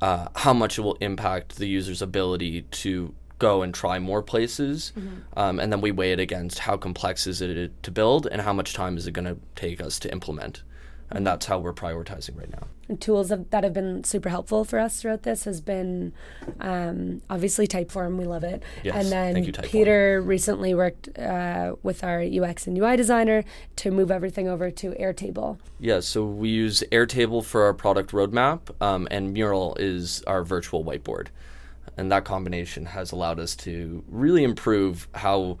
uh, 0.00 0.28
how 0.36 0.52
much 0.52 0.78
it 0.78 0.82
will 0.82 0.96
impact 1.00 1.56
the 1.56 1.66
user's 1.66 2.02
ability 2.02 2.62
to 2.62 3.14
go 3.38 3.62
and 3.62 3.74
try 3.74 3.98
more 3.98 4.22
places. 4.22 4.92
Mm-hmm. 4.96 5.38
Um, 5.38 5.60
and 5.60 5.72
then 5.72 5.80
we 5.80 5.92
weigh 5.92 6.12
it 6.12 6.20
against 6.20 6.60
how 6.60 6.76
complex 6.76 7.26
is 7.26 7.40
it 7.40 7.82
to 7.82 7.90
build 7.90 8.26
and 8.26 8.42
how 8.42 8.52
much 8.52 8.74
time 8.74 8.96
is 8.96 9.06
it 9.06 9.12
going 9.12 9.24
to 9.24 9.38
take 9.56 9.80
us 9.80 9.98
to 10.00 10.12
implement 10.12 10.62
and 11.10 11.26
that's 11.26 11.46
how 11.46 11.58
we're 11.58 11.72
prioritizing 11.72 12.38
right 12.38 12.50
now. 12.50 12.66
And 12.88 13.00
tools 13.00 13.28
that 13.28 13.64
have 13.64 13.72
been 13.72 14.02
super 14.04 14.28
helpful 14.28 14.64
for 14.64 14.78
us 14.78 15.00
throughout 15.00 15.22
this 15.22 15.44
has 15.44 15.60
been 15.60 16.12
um, 16.60 17.22
obviously 17.30 17.66
Typeform, 17.66 18.16
we 18.16 18.24
love 18.24 18.42
it. 18.42 18.62
Yes, 18.82 18.96
and 18.96 19.12
then 19.12 19.44
you, 19.44 19.52
Peter 19.52 20.20
recently 20.20 20.74
worked 20.74 21.16
uh, 21.18 21.76
with 21.82 22.02
our 22.02 22.20
UX 22.20 22.66
and 22.66 22.76
UI 22.76 22.96
designer 22.96 23.44
to 23.76 23.90
move 23.90 24.10
everything 24.10 24.48
over 24.48 24.70
to 24.72 24.90
Airtable. 24.92 25.58
Yeah, 25.78 26.00
so 26.00 26.24
we 26.24 26.48
use 26.48 26.82
Airtable 26.90 27.44
for 27.44 27.62
our 27.64 27.74
product 27.74 28.10
roadmap, 28.10 28.60
um, 28.82 29.06
and 29.10 29.32
Mural 29.32 29.76
is 29.78 30.22
our 30.24 30.42
virtual 30.42 30.84
whiteboard 30.84 31.28
and 31.96 32.10
that 32.10 32.24
combination 32.24 32.86
has 32.86 33.12
allowed 33.12 33.38
us 33.38 33.54
to 33.54 34.02
really 34.08 34.42
improve 34.42 35.06
how 35.14 35.58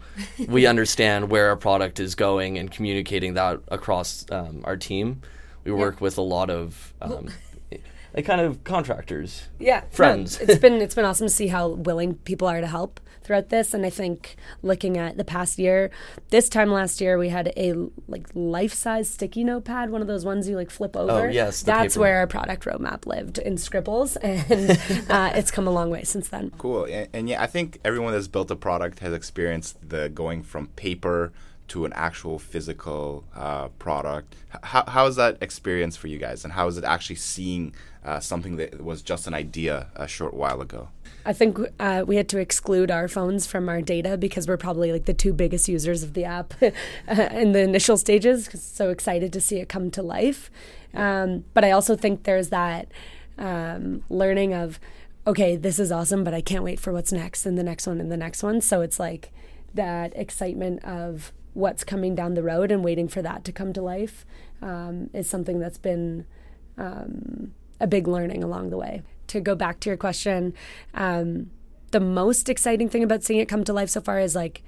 we 0.48 0.64
understand 0.74 1.30
where 1.30 1.48
our 1.50 1.56
product 1.56 2.00
is 2.00 2.14
going 2.14 2.56
and 2.56 2.70
communicating 2.70 3.34
that 3.34 3.60
across 3.68 4.24
um, 4.30 4.62
our 4.64 4.76
team 4.76 5.20
we 5.64 5.72
work 5.72 5.96
yeah. 5.96 6.04
with 6.04 6.18
a 6.18 6.22
lot 6.22 6.50
of 6.50 6.94
um, 7.00 7.28
like 8.14 8.24
kind 8.24 8.40
of 8.40 8.64
contractors. 8.64 9.48
Yeah, 9.58 9.82
friends. 9.90 10.38
No, 10.40 10.46
it's 10.48 10.58
been 10.58 10.74
it's 10.74 10.94
been 10.94 11.04
awesome 11.04 11.26
to 11.26 11.32
see 11.32 11.48
how 11.48 11.68
willing 11.68 12.14
people 12.14 12.48
are 12.48 12.60
to 12.60 12.66
help 12.66 13.00
throughout 13.22 13.48
this. 13.48 13.72
And 13.74 13.86
I 13.86 13.90
think 13.90 14.36
looking 14.62 14.96
at 14.96 15.16
the 15.16 15.24
past 15.24 15.58
year, 15.58 15.90
this 16.30 16.48
time 16.48 16.70
last 16.70 17.00
year 17.00 17.16
we 17.16 17.28
had 17.28 17.52
a 17.56 17.74
like 18.08 18.28
life 18.34 18.74
size 18.74 19.08
sticky 19.08 19.44
notepad, 19.44 19.90
one 19.90 20.00
of 20.00 20.08
those 20.08 20.24
ones 20.24 20.48
you 20.48 20.56
like 20.56 20.70
flip 20.70 20.96
oh, 20.96 21.02
over. 21.02 21.28
Oh 21.28 21.30
yes, 21.30 21.62
that's 21.62 21.94
paper. 21.94 22.00
where 22.00 22.18
our 22.18 22.26
product 22.26 22.64
roadmap 22.64 23.06
lived 23.06 23.38
in 23.38 23.56
scribbles, 23.56 24.16
and 24.16 24.70
uh, 25.08 25.30
it's 25.34 25.50
come 25.50 25.66
a 25.66 25.70
long 25.70 25.90
way 25.90 26.02
since 26.02 26.28
then. 26.28 26.50
Cool, 26.58 26.84
and, 26.84 27.08
and 27.12 27.28
yeah, 27.28 27.42
I 27.42 27.46
think 27.46 27.78
everyone 27.84 28.12
that's 28.12 28.28
built 28.28 28.50
a 28.50 28.56
product 28.56 28.98
has 29.00 29.12
experienced 29.12 29.88
the 29.88 30.08
going 30.08 30.42
from 30.42 30.68
paper 30.68 31.32
to 31.70 31.84
an 31.84 31.92
actual 31.94 32.38
physical 32.38 33.24
uh, 33.34 33.68
product. 33.78 34.34
How 34.62 35.06
is 35.06 35.16
that 35.16 35.38
experience 35.40 35.96
for 35.96 36.08
you 36.08 36.18
guys, 36.18 36.44
and 36.44 36.52
how 36.52 36.66
is 36.66 36.76
it 36.76 36.84
actually 36.84 37.16
seeing 37.16 37.74
uh, 38.04 38.18
something 38.18 38.56
that 38.56 38.82
was 38.82 39.02
just 39.02 39.26
an 39.26 39.34
idea 39.34 39.88
a 39.94 40.08
short 40.08 40.34
while 40.34 40.60
ago? 40.60 40.88
I 41.24 41.32
think 41.32 41.58
uh, 41.78 42.04
we 42.06 42.16
had 42.16 42.28
to 42.30 42.38
exclude 42.38 42.90
our 42.90 43.06
phones 43.06 43.46
from 43.46 43.68
our 43.68 43.80
data 43.82 44.16
because 44.16 44.48
we're 44.48 44.56
probably 44.56 44.90
like 44.90 45.04
the 45.04 45.14
two 45.14 45.32
biggest 45.32 45.68
users 45.68 46.02
of 46.02 46.14
the 46.14 46.24
app 46.24 46.54
in 47.08 47.52
the 47.52 47.60
initial 47.60 47.96
stages. 47.96 48.48
Cause 48.48 48.62
so 48.62 48.90
excited 48.90 49.32
to 49.32 49.40
see 49.40 49.58
it 49.58 49.68
come 49.68 49.90
to 49.92 50.02
life. 50.02 50.50
Um, 50.94 51.44
but 51.54 51.64
I 51.64 51.70
also 51.70 51.94
think 51.94 52.24
there's 52.24 52.48
that 52.48 52.88
um, 53.38 54.02
learning 54.08 54.54
of, 54.54 54.80
okay, 55.26 55.56
this 55.56 55.78
is 55.78 55.92
awesome, 55.92 56.24
but 56.24 56.34
I 56.34 56.40
can't 56.40 56.64
wait 56.64 56.80
for 56.80 56.92
what's 56.92 57.12
next 57.12 57.46
and 57.46 57.56
the 57.56 57.62
next 57.62 57.86
one 57.86 58.00
and 58.00 58.10
the 58.10 58.16
next 58.16 58.42
one. 58.42 58.60
So 58.60 58.80
it's 58.80 58.98
like 58.98 59.30
that 59.74 60.16
excitement 60.16 60.82
of 60.84 61.32
what's 61.54 61.84
coming 61.84 62.14
down 62.14 62.34
the 62.34 62.42
road 62.42 62.70
and 62.70 62.84
waiting 62.84 63.08
for 63.08 63.22
that 63.22 63.44
to 63.44 63.52
come 63.52 63.72
to 63.72 63.82
life 63.82 64.24
um, 64.62 65.10
is 65.12 65.28
something 65.28 65.58
that's 65.58 65.78
been 65.78 66.26
um, 66.78 67.52
a 67.80 67.86
big 67.86 68.06
learning 68.06 68.44
along 68.44 68.70
the 68.70 68.76
way. 68.76 69.02
To 69.28 69.40
go 69.40 69.54
back 69.54 69.80
to 69.80 69.90
your 69.90 69.96
question, 69.96 70.54
um, 70.94 71.50
the 71.90 72.00
most 72.00 72.48
exciting 72.48 72.88
thing 72.88 73.02
about 73.02 73.22
seeing 73.22 73.40
it 73.40 73.48
come 73.48 73.64
to 73.64 73.72
life 73.72 73.90
so 73.90 74.00
far 74.00 74.20
is 74.20 74.34
like 74.34 74.62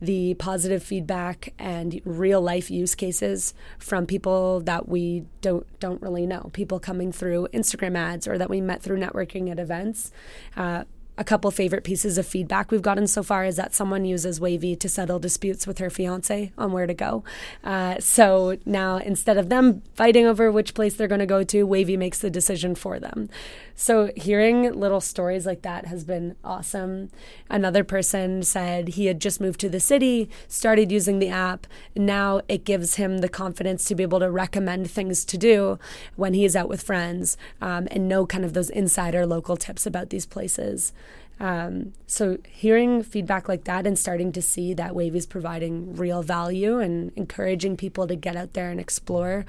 the 0.00 0.34
positive 0.34 0.82
feedback 0.82 1.52
and 1.58 2.00
real 2.04 2.40
life 2.40 2.70
use 2.70 2.94
cases 2.94 3.52
from 3.78 4.06
people 4.06 4.60
that 4.60 4.88
we 4.88 5.24
don't 5.40 5.66
don't 5.80 6.00
really 6.00 6.24
know 6.24 6.50
people 6.52 6.78
coming 6.78 7.10
through 7.10 7.48
instagram 7.52 7.96
ads 7.96 8.28
or 8.28 8.38
that 8.38 8.48
we 8.48 8.60
met 8.60 8.80
through 8.80 8.96
networking 8.96 9.50
at 9.50 9.58
events 9.58 10.12
uh, 10.56 10.84
a 11.18 11.24
couple 11.24 11.50
favorite 11.50 11.82
pieces 11.82 12.16
of 12.16 12.26
feedback 12.26 12.70
we've 12.70 12.80
gotten 12.80 13.06
so 13.06 13.22
far 13.24 13.44
is 13.44 13.56
that 13.56 13.74
someone 13.74 14.04
uses 14.04 14.40
Wavy 14.40 14.76
to 14.76 14.88
settle 14.88 15.18
disputes 15.18 15.66
with 15.66 15.78
her 15.78 15.90
fiance 15.90 16.52
on 16.56 16.72
where 16.72 16.86
to 16.86 16.94
go. 16.94 17.24
Uh, 17.64 17.98
so 17.98 18.56
now 18.64 18.98
instead 18.98 19.36
of 19.36 19.48
them 19.48 19.82
fighting 19.94 20.26
over 20.26 20.50
which 20.52 20.74
place 20.74 20.94
they're 20.94 21.08
going 21.08 21.18
to 21.18 21.26
go 21.26 21.42
to, 21.42 21.64
Wavy 21.64 21.96
makes 21.96 22.20
the 22.20 22.30
decision 22.30 22.76
for 22.76 23.00
them. 23.00 23.28
So 23.74 24.10
hearing 24.16 24.72
little 24.72 25.00
stories 25.00 25.46
like 25.46 25.62
that 25.62 25.86
has 25.86 26.04
been 26.04 26.36
awesome. 26.44 27.10
Another 27.50 27.84
person 27.84 28.42
said 28.42 28.88
he 28.88 29.06
had 29.06 29.20
just 29.20 29.40
moved 29.40 29.60
to 29.60 29.68
the 29.68 29.80
city, 29.80 30.28
started 30.46 30.90
using 30.90 31.18
the 31.18 31.28
app. 31.28 31.66
Now 31.96 32.42
it 32.48 32.64
gives 32.64 32.94
him 32.94 33.18
the 33.18 33.28
confidence 33.28 33.84
to 33.84 33.94
be 33.94 34.02
able 34.02 34.20
to 34.20 34.30
recommend 34.30 34.90
things 34.90 35.24
to 35.26 35.38
do 35.38 35.78
when 36.16 36.34
he 36.34 36.44
is 36.44 36.56
out 36.56 36.68
with 36.68 36.82
friends 36.82 37.36
um, 37.60 37.88
and 37.90 38.08
know 38.08 38.26
kind 38.26 38.44
of 38.44 38.52
those 38.52 38.70
insider 38.70 39.26
local 39.26 39.56
tips 39.56 39.86
about 39.86 40.10
these 40.10 40.26
places. 40.26 40.92
Um, 41.40 41.92
so 42.06 42.38
hearing 42.48 43.02
feedback 43.02 43.48
like 43.48 43.64
that 43.64 43.86
and 43.86 43.98
starting 43.98 44.32
to 44.32 44.42
see 44.42 44.74
that 44.74 44.94
Wave 44.94 45.14
is 45.14 45.26
providing 45.26 45.94
real 45.94 46.22
value 46.22 46.80
and 46.80 47.12
encouraging 47.14 47.76
people 47.76 48.08
to 48.08 48.16
get 48.16 48.34
out 48.34 48.54
there 48.54 48.70
and 48.70 48.80
explore 48.80 49.46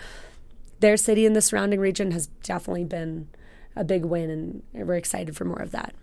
their 0.79 0.97
city 0.97 1.25
and 1.25 1.35
the 1.35 1.41
surrounding 1.41 1.79
region 1.79 2.11
has 2.11 2.27
definitely 2.43 2.85
been 2.85 3.27
a 3.75 3.83
big 3.83 4.05
win, 4.05 4.29
and 4.29 4.63
we're 4.87 4.95
excited 4.95 5.35
for 5.35 5.45
more 5.45 5.61
of 5.61 5.71
that. 5.71 5.93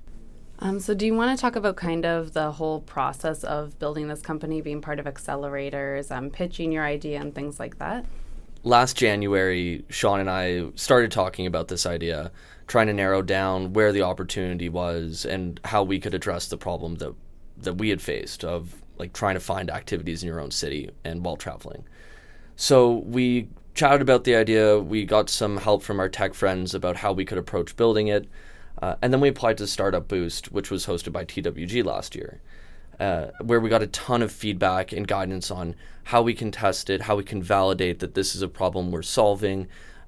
Um, 0.59 0.81
so, 0.81 0.95
do 0.95 1.05
you 1.05 1.15
want 1.15 1.37
to 1.37 1.41
talk 1.41 1.57
about 1.57 1.77
kind 1.77 2.07
of 2.07 2.33
the 2.33 2.53
whole 2.53 2.81
process 2.81 3.45
of 3.45 3.79
building 3.79 4.09
this 4.09 4.23
company, 4.23 4.63
being 4.63 4.81
part 4.81 4.99
of 4.99 5.05
accelerators, 5.05 6.11
um, 6.11 6.31
pitching 6.31 6.73
your 6.73 6.85
idea, 6.85 7.21
and 7.21 7.35
things 7.35 7.61
like 7.61 7.79
that? 7.79 8.07
Last 8.63 8.97
January, 8.97 9.85
Sean 9.91 10.21
and 10.21 10.31
I 10.31 10.71
started 10.75 11.13
talking 11.13 11.47
about 11.47 11.69
this 11.69 11.85
idea 11.85 12.33
trying 12.67 12.87
to 12.87 12.93
narrow 12.93 13.23
down 13.23 13.73
where 13.73 13.93
the 13.93 14.03
opportunity 14.03 14.69
was 14.69 15.25
and 15.25 15.61
how 15.65 15.83
we 15.83 15.99
could 16.01 16.15
address 16.15 16.49
the 16.49 16.57
problem 16.57 16.97
that 16.97 17.15
that 17.59 17.75
we 17.75 17.89
had 17.89 18.03
faced 18.03 18.45
of 18.45 18.83
like 18.99 19.13
trying 19.13 19.35
to 19.35 19.41
find 19.41 19.71
activities 19.71 20.23
in 20.23 20.27
your 20.27 20.41
own 20.41 20.51
city 20.51 20.91
and 21.05 21.25
while 21.25 21.37
traveling. 21.37 21.85
So 22.57 22.97
we 23.07 23.49
chatted 23.75 24.03
about 24.03 24.25
the 24.25 24.35
idea. 24.35 24.79
We 24.79 25.05
got 25.05 25.31
some 25.31 25.59
help 25.59 25.83
from 25.83 26.01
our 26.01 26.09
tech 26.09 26.35
friends 26.35 26.75
about 26.75 26.97
how 26.97 27.13
we 27.13 27.25
could 27.25 27.39
approach 27.39 27.77
building 27.77 28.09
it. 28.09 28.29
Uh, 28.81 28.97
and 29.01 29.13
then 29.13 29.21
we 29.21 29.29
applied 29.29 29.59
to 29.59 29.67
Startup 29.67 30.07
Boost, 30.07 30.53
which 30.53 30.71
was 30.71 30.87
hosted 30.87 31.13
by 31.13 31.25
TWG 31.25 31.85
last 31.85 32.15
year, 32.15 32.41
uh, 33.01 33.29
where 33.43 33.61
we 33.61 33.71
got 33.71 33.83
a 33.83 33.87
ton 33.87 34.23
of 34.23 34.33
feedback 34.33 34.93
and 34.93 35.07
guidance 35.07 35.51
on 35.51 35.75
how 36.05 36.23
we 36.23 36.35
can 36.35 36.51
test 36.51 36.91
it, 36.91 37.03
how 37.03 37.17
we 37.17 37.25
can 37.25 37.43
validate 37.43 38.01
that 38.01 38.15
this 38.15 38.35
is 38.35 38.43
a 38.43 38.49
problem 38.49 38.91
we're 38.91 39.03
solving, 39.03 39.67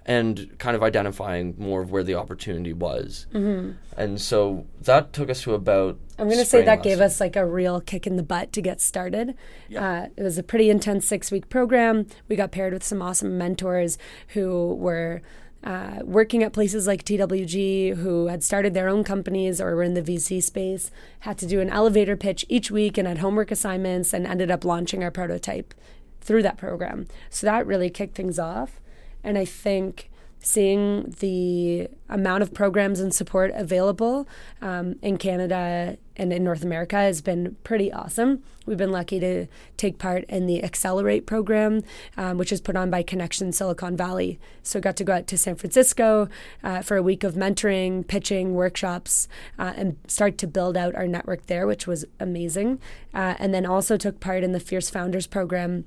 and 0.09 0.59
kind 0.59 0.75
of 0.75 0.83
identifying 0.83 1.55
more 1.59 1.83
of 1.83 1.93
where 1.93 2.03
the 2.03 2.15
opportunity 2.15 2.73
was. 2.73 3.27
Mm-hmm. 3.33 3.73
And 3.99 4.19
so 4.19 4.67
that 4.81 5.12
took 5.12 5.29
us 5.29 5.43
to 5.43 5.53
about. 5.53 5.99
I'm 6.19 6.27
going 6.27 6.38
to 6.38 6.47
say 6.47 6.65
that 6.65 6.83
gave 6.83 7.00
us 7.00 7.21
like 7.21 7.37
a 7.37 7.45
real 7.45 7.81
kick 7.83 8.07
in 8.07 8.17
the 8.17 8.23
butt 8.23 8.50
to 8.55 8.62
get 8.62 8.81
started. 8.81 9.35
Yeah. 9.69 9.87
Uh, 9.87 10.07
it 10.17 10.23
was 10.23 10.38
a 10.38 10.43
pretty 10.43 10.71
intense 10.71 11.07
six 11.07 11.31
week 11.31 11.50
program. 11.50 12.07
We 12.27 12.37
got 12.37 12.53
paired 12.53 12.73
with 12.73 12.83
some 12.83 13.03
awesome 13.03 13.38
mentors 13.38 13.99
who 14.29 14.75
were. 14.75 15.23
Uh, 15.65 15.99
working 16.05 16.45
at 16.45 16.53
places 16.53 16.87
like 16.87 17.05
TWG, 17.05 17.97
who 17.97 18.29
had 18.29 18.45
started 18.45 18.75
their 18.75 18.88
own 18.88 19.03
companies 19.03 19.61
or 19.61 19.75
were 19.75 19.83
in 19.83 19.95
the 19.95 20.03
VC 20.03 20.41
space, 20.41 20.93
had 21.21 21.37
to 21.38 21.47
do 21.47 21.61
an 21.61 21.69
elevator 21.69 22.17
pitch 22.17 22.47
each 22.49 22.71
week 22.71 22.97
and 22.97 23.09
had 23.09 23.19
homework 23.19 23.50
assignments 23.50 24.15
and 24.15 24.25
ended 24.25 24.53
up 24.53 24.65
launching 24.65 25.03
our 25.03 25.11
prototype 25.11 25.75
through 26.21 26.45
that 26.45 26.59
program. 26.59 27.09
So 27.29 27.45
that 27.49 27.67
really 27.67 27.91
kicked 27.91 28.15
things 28.15 28.38
off. 28.38 28.79
And 29.23 29.37
I 29.37 29.45
think 29.45 30.11
seeing 30.41 31.15
the 31.19 31.89
amount 32.09 32.43
of 32.43 32.55
programs 32.55 33.01
and 33.01 33.15
support 33.15 33.51
available 33.55 34.29
um, 34.63 34.97
in 35.03 35.17
Canada 35.19 35.99
and 36.17 36.33
in 36.33 36.43
North 36.43 36.63
America 36.63 36.97
has 36.97 37.21
been 37.21 37.57
pretty 37.65 37.93
awesome. 37.93 38.43
We've 38.67 38.79
been 38.79 38.93
lucky 38.93 39.21
to 39.21 39.47
take 39.77 39.99
part 39.99 40.25
in 40.25 40.47
the 40.47 40.63
Accelerate 40.63 41.27
program, 41.27 41.83
um, 42.17 42.39
which 42.39 42.53
is 42.53 42.61
put 42.61 42.77
on 42.77 42.91
by 42.91 43.03
Connection 43.03 43.53
Silicon 43.53 43.97
Valley. 43.97 44.39
So, 44.63 44.81
got 44.81 44.97
to 44.97 45.05
go 45.05 45.15
out 45.15 45.27
to 45.29 45.39
San 45.39 45.57
Francisco 45.57 46.29
uh, 46.63 46.83
for 46.83 46.97
a 46.97 47.03
week 47.03 47.25
of 47.25 47.35
mentoring, 47.35 48.07
pitching, 48.07 48.55
workshops, 48.55 49.29
uh, 49.59 49.73
and 49.77 49.97
start 50.07 50.39
to 50.39 50.47
build 50.47 50.77
out 50.77 50.95
our 50.95 51.07
network 51.07 51.47
there, 51.47 51.67
which 51.67 51.87
was 51.87 52.05
amazing. 52.21 52.81
Uh, 53.15 53.35
and 53.39 53.55
then 53.55 53.65
also 53.65 53.97
took 53.97 54.21
part 54.21 54.45
in 54.45 54.53
the 54.53 54.61
Fierce 54.61 54.91
Founders 54.91 55.27
program 55.27 55.85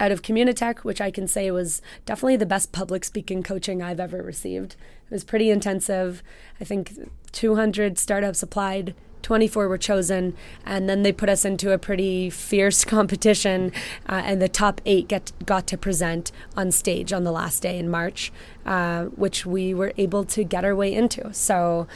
out 0.00 0.12
of 0.12 0.22
Communitech, 0.22 0.80
which 0.80 1.00
I 1.00 1.10
can 1.10 1.26
say 1.26 1.50
was 1.50 1.82
definitely 2.06 2.36
the 2.36 2.46
best 2.46 2.72
public 2.72 3.04
speaking 3.04 3.42
coaching 3.42 3.82
I've 3.82 4.00
ever 4.00 4.22
received. 4.22 4.76
It 5.10 5.14
was 5.14 5.24
pretty 5.24 5.50
intensive. 5.50 6.22
I 6.60 6.64
think 6.64 6.92
200 7.32 7.98
startups 7.98 8.42
applied, 8.42 8.94
24 9.22 9.68
were 9.68 9.78
chosen, 9.78 10.36
and 10.64 10.88
then 10.88 11.02
they 11.02 11.12
put 11.12 11.28
us 11.28 11.44
into 11.44 11.72
a 11.72 11.78
pretty 11.78 12.30
fierce 12.30 12.84
competition, 12.96 13.72
uh, 14.08 14.22
and 14.24 14.40
the 14.40 14.48
top 14.48 14.80
eight 14.86 15.08
get 15.08 15.32
got 15.44 15.66
to 15.66 15.76
present 15.76 16.32
on 16.56 16.70
stage 16.70 17.12
on 17.12 17.24
the 17.24 17.32
last 17.32 17.62
day 17.62 17.78
in 17.78 17.88
March, 17.88 18.32
uh, 18.66 19.04
which 19.04 19.44
we 19.44 19.74
were 19.74 19.92
able 19.96 20.24
to 20.24 20.44
get 20.44 20.64
our 20.64 20.74
way 20.74 20.92
into. 20.92 21.32
So 21.32 21.86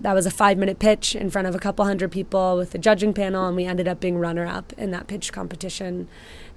that 0.00 0.14
was 0.14 0.26
a 0.26 0.30
five 0.30 0.56
minute 0.56 0.78
pitch 0.78 1.14
in 1.14 1.30
front 1.30 1.46
of 1.46 1.54
a 1.54 1.58
couple 1.58 1.84
hundred 1.84 2.10
people 2.10 2.56
with 2.56 2.74
a 2.74 2.78
judging 2.78 3.12
panel, 3.12 3.46
and 3.46 3.56
we 3.56 3.66
ended 3.66 3.86
up 3.86 4.00
being 4.00 4.18
runner 4.18 4.46
up 4.46 4.72
in 4.74 4.90
that 4.90 5.06
pitch 5.06 5.32
competition. 5.32 6.08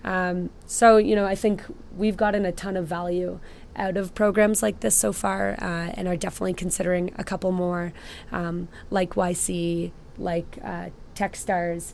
Um, 0.03 0.49
so, 0.65 0.97
you 0.97 1.15
know, 1.15 1.25
I 1.25 1.35
think 1.35 1.63
we've 1.97 2.17
gotten 2.17 2.45
a 2.45 2.51
ton 2.51 2.75
of 2.77 2.87
value 2.87 3.39
out 3.75 3.97
of 3.97 4.13
programs 4.13 4.61
like 4.61 4.81
this 4.81 4.95
so 4.95 5.11
far 5.13 5.53
uh, 5.59 5.91
and 5.95 6.07
are 6.07 6.17
definitely 6.17 6.53
considering 6.53 7.11
a 7.17 7.23
couple 7.23 7.51
more 7.51 7.93
um, 8.31 8.67
like 8.91 9.11
YC, 9.15 9.91
like 10.17 10.57
uh, 10.63 10.89
Techstars, 11.15 11.93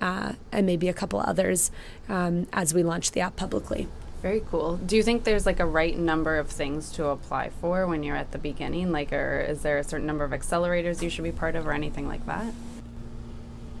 uh, 0.00 0.32
and 0.50 0.66
maybe 0.66 0.88
a 0.88 0.94
couple 0.94 1.20
others 1.20 1.70
um, 2.08 2.46
as 2.52 2.72
we 2.74 2.82
launch 2.82 3.12
the 3.12 3.20
app 3.20 3.36
publicly. 3.36 3.86
Very 4.22 4.42
cool. 4.50 4.76
Do 4.76 4.96
you 4.96 5.02
think 5.02 5.24
there's 5.24 5.46
like 5.46 5.60
a 5.60 5.64
right 5.66 5.96
number 5.96 6.36
of 6.38 6.48
things 6.48 6.90
to 6.92 7.06
apply 7.06 7.50
for 7.60 7.86
when 7.86 8.02
you're 8.02 8.16
at 8.16 8.32
the 8.32 8.38
beginning? 8.38 8.92
Like, 8.92 9.12
or 9.12 9.40
is 9.40 9.62
there 9.62 9.78
a 9.78 9.84
certain 9.84 10.06
number 10.06 10.24
of 10.24 10.30
accelerators 10.32 11.00
you 11.02 11.08
should 11.08 11.24
be 11.24 11.32
part 11.32 11.56
of 11.56 11.66
or 11.66 11.72
anything 11.72 12.06
like 12.06 12.26
that? 12.26 12.52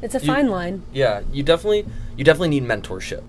It's 0.02 0.14
a 0.14 0.18
You- 0.20 0.26
fine 0.26 0.48
line. 0.48 0.82
Yeah, 0.92 1.22
you 1.32 1.42
definitely 1.42 1.84
you 2.16 2.24
definitely 2.24 2.58
need 2.60 2.64
mentorship. 2.64 3.22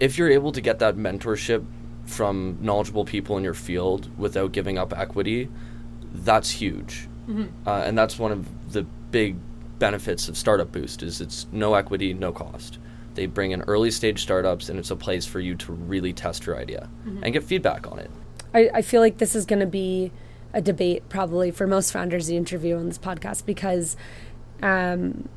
If 0.00 0.18
you're 0.18 0.30
able 0.30 0.52
to 0.52 0.60
get 0.60 0.78
that 0.80 0.96
mentorship 0.96 1.64
from 2.06 2.58
knowledgeable 2.60 3.04
people 3.04 3.36
in 3.36 3.44
your 3.44 3.54
field 3.54 4.10
without 4.18 4.52
giving 4.52 4.78
up 4.78 4.96
equity, 4.96 5.48
that's 6.12 6.50
huge. 6.50 7.08
Uh, 7.66 7.82
and 7.84 7.96
that's 7.96 8.18
one 8.18 8.32
of 8.32 8.72
the 8.72 8.82
big 9.10 9.36
benefits 9.78 10.28
of 10.28 10.36
Startup 10.36 10.70
Boost 10.70 11.02
is 11.02 11.20
it's 11.20 11.46
no 11.52 11.74
equity, 11.74 12.12
no 12.12 12.32
cost. 12.32 12.78
They 13.14 13.26
bring 13.26 13.52
in 13.52 13.62
early 13.62 13.90
stage 13.90 14.22
startups 14.22 14.68
and 14.68 14.78
it's 14.78 14.90
a 14.90 14.96
place 14.96 15.24
for 15.24 15.40
you 15.40 15.54
to 15.56 15.72
really 15.72 16.12
test 16.12 16.46
your 16.46 16.56
idea 16.56 16.88
and 17.22 17.32
get 17.32 17.44
feedback 17.44 17.90
on 17.90 17.98
it. 17.98 18.10
I, 18.52 18.70
I 18.74 18.82
feel 18.82 19.00
like 19.00 19.18
this 19.18 19.34
is 19.34 19.46
going 19.46 19.60
to 19.60 19.66
be 19.66 20.12
a 20.52 20.60
debate 20.60 21.08
probably 21.08 21.50
for 21.50 21.66
most 21.66 21.92
founders 21.92 22.30
you 22.30 22.36
interview 22.36 22.76
on 22.76 22.86
this 22.86 22.98
podcast 22.98 23.46
because 23.46 23.96
um, 24.62 25.28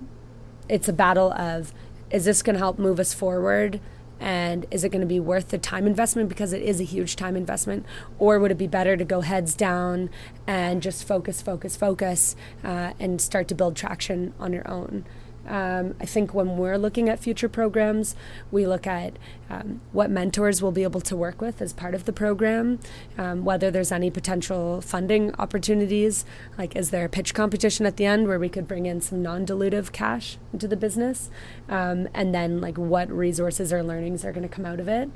it's 0.70 0.88
a 0.88 0.94
battle 0.94 1.32
of 1.34 1.74
is 2.12 2.26
this 2.26 2.42
going 2.42 2.54
to 2.54 2.60
help 2.60 2.80
move 2.80 3.00
us 3.00 3.14
forward 3.14 3.80
and 4.20 4.66
is 4.72 4.84
it 4.84 4.90
going 4.90 5.02
to 5.02 5.08
be 5.08 5.20
worth 5.20 5.50
the 5.50 5.58
time 5.58 5.86
investment? 5.86 6.30
Because 6.30 6.54
it 6.54 6.62
is 6.62 6.80
a 6.80 6.84
huge 6.84 7.16
time 7.16 7.36
investment. 7.36 7.86
Or 8.20 8.40
would 8.40 8.52
it 8.52 8.58
be 8.58 8.68
better 8.68 8.98
to 8.98 9.06
go 9.06 9.22
heads 9.22 9.56
down 9.56 10.10
and 10.46 10.82
just 10.82 11.08
focus 11.08 11.42
focus 11.42 11.76
focus 11.76 12.36
uh, 12.64 12.94
and 13.00 13.22
start 13.22 13.48
to 13.50 13.56
build 13.56 13.76
traction 13.76 14.34
on 14.40 14.54
your 14.54 14.68
own 14.70 15.06
Um, 15.48 15.96
I 16.00 16.06
think 16.06 16.34
when 16.34 16.58
we're 16.58 16.78
looking 16.78 17.10
at 17.10 17.20
future 17.20 17.50
programs, 17.50 18.16
we 18.52 18.68
look 18.68 18.86
at 18.86 19.18
um, 19.50 19.82
what 19.92 20.10
mentors 20.10 20.62
we'll 20.62 20.72
be 20.72 20.84
able 20.84 21.02
to 21.02 21.16
work 21.16 21.42
with 21.42 21.62
as 21.62 21.74
part 21.74 21.96
of 21.96 22.06
the 22.06 22.14
program, 22.14 22.80
um, 23.18 23.46
whether 23.46 23.72
there's 23.72 23.92
any 23.92 24.10
potential 24.10 24.82
funding 24.82 25.34
opportunities. 25.36 26.26
Like, 26.58 26.76
is 26.76 26.92
there 26.92 27.06
a 27.06 27.10
pitch 27.10 27.34
competition 27.34 27.86
at 27.86 27.98
the 27.98 28.06
end 28.06 28.28
where 28.28 28.40
we 28.40 28.50
could 28.50 28.68
bring 28.68 28.86
in 28.86 29.02
some 29.02 29.22
non 29.22 29.46
dilutive 29.46 29.92
cash 29.92 30.38
into 30.52 30.68
the 30.68 30.78
business? 30.78 31.30
Um, 31.70 32.10
and 32.14 32.36
then, 32.36 32.60
like, 32.60 32.78
what 32.78 33.10
resources 33.10 33.72
or 33.72 33.84
learnings 33.84 34.26
are 34.26 34.32
going 34.32 34.48
to 34.48 34.54
come 34.54 34.66
out 34.66 34.80
of 34.80 34.88
it? 34.88 35.10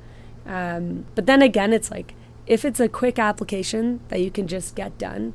Um, 0.46 1.06
but 1.14 1.26
then 1.26 1.42
again, 1.42 1.74
it's 1.74 1.92
like, 1.92 2.16
if 2.48 2.66
it's 2.66 2.80
a 2.80 2.90
quick 2.90 3.20
application 3.20 4.00
that 4.08 4.22
you 4.22 4.32
can 4.32 4.48
just 4.48 4.76
get 4.76 4.98
done, 4.98 5.34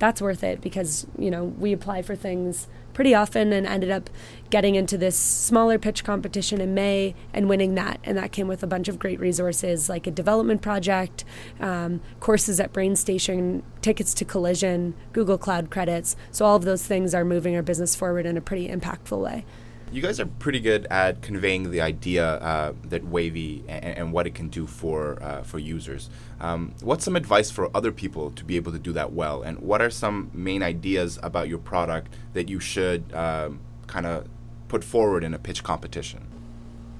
that's 0.00 0.20
worth 0.20 0.42
it 0.42 0.60
because 0.60 1.06
you 1.16 1.30
know 1.30 1.44
we 1.44 1.72
apply 1.72 2.02
for 2.02 2.16
things 2.16 2.66
pretty 2.92 3.14
often 3.14 3.52
and 3.52 3.66
ended 3.66 3.90
up 3.90 4.10
getting 4.50 4.74
into 4.74 4.98
this 4.98 5.16
smaller 5.16 5.78
pitch 5.78 6.04
competition 6.04 6.60
in 6.60 6.74
May 6.74 7.14
and 7.32 7.48
winning 7.48 7.74
that. 7.76 8.00
And 8.04 8.18
that 8.18 8.32
came 8.32 8.48
with 8.48 8.62
a 8.62 8.66
bunch 8.66 8.88
of 8.88 8.98
great 8.98 9.20
resources 9.20 9.88
like 9.88 10.06
a 10.06 10.10
development 10.10 10.60
project, 10.60 11.24
um, 11.60 12.00
courses 12.18 12.58
at 12.58 12.72
BrainStation, 12.72 13.62
tickets 13.80 14.12
to 14.14 14.24
Collision, 14.24 14.94
Google 15.12 15.38
Cloud 15.38 15.70
credits. 15.70 16.16
So 16.30 16.44
all 16.44 16.56
of 16.56 16.64
those 16.64 16.84
things 16.84 17.14
are 17.14 17.24
moving 17.24 17.54
our 17.56 17.62
business 17.62 17.94
forward 17.94 18.26
in 18.26 18.36
a 18.36 18.40
pretty 18.40 18.68
impactful 18.68 19.22
way. 19.22 19.44
You 19.92 20.00
guys 20.00 20.20
are 20.20 20.26
pretty 20.26 20.60
good 20.60 20.86
at 20.86 21.20
conveying 21.20 21.72
the 21.72 21.80
idea 21.80 22.34
uh, 22.36 22.74
that 22.84 23.04
Wavy 23.04 23.64
and, 23.66 23.84
and, 23.84 24.12
what 24.12 24.24
it 24.24 24.36
can 24.36 24.48
do 24.48 24.64
for 24.64 25.20
uh, 25.20 25.42
for 25.42 25.58
users. 25.58 26.08
Um, 26.40 26.74
what's 26.80 27.04
some 27.04 27.16
advice 27.16 27.50
for 27.50 27.68
other 27.76 27.90
people 27.90 28.30
to 28.32 28.44
be 28.44 28.54
able 28.54 28.70
to 28.70 28.78
do 28.78 28.92
that 28.92 29.12
well? 29.12 29.42
And 29.42 29.58
what 29.58 29.82
are 29.82 29.90
some 29.90 30.30
main 30.32 30.62
ideas 30.62 31.18
about 31.24 31.48
your 31.48 31.58
product 31.58 32.14
that 32.34 32.48
you 32.48 32.60
should 32.60 33.12
um, 33.12 33.58
kind 33.88 34.06
of 34.06 34.28
put 34.68 34.84
forward 34.84 35.24
in 35.24 35.34
a 35.34 35.38
pitch 35.40 35.64
competition? 35.64 36.24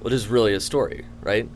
Well, 0.01 0.13
it 0.13 0.17
is 0.17 0.27
really 0.27 0.55
a 0.55 0.61
story, 0.61 1.07
right? 1.21 1.49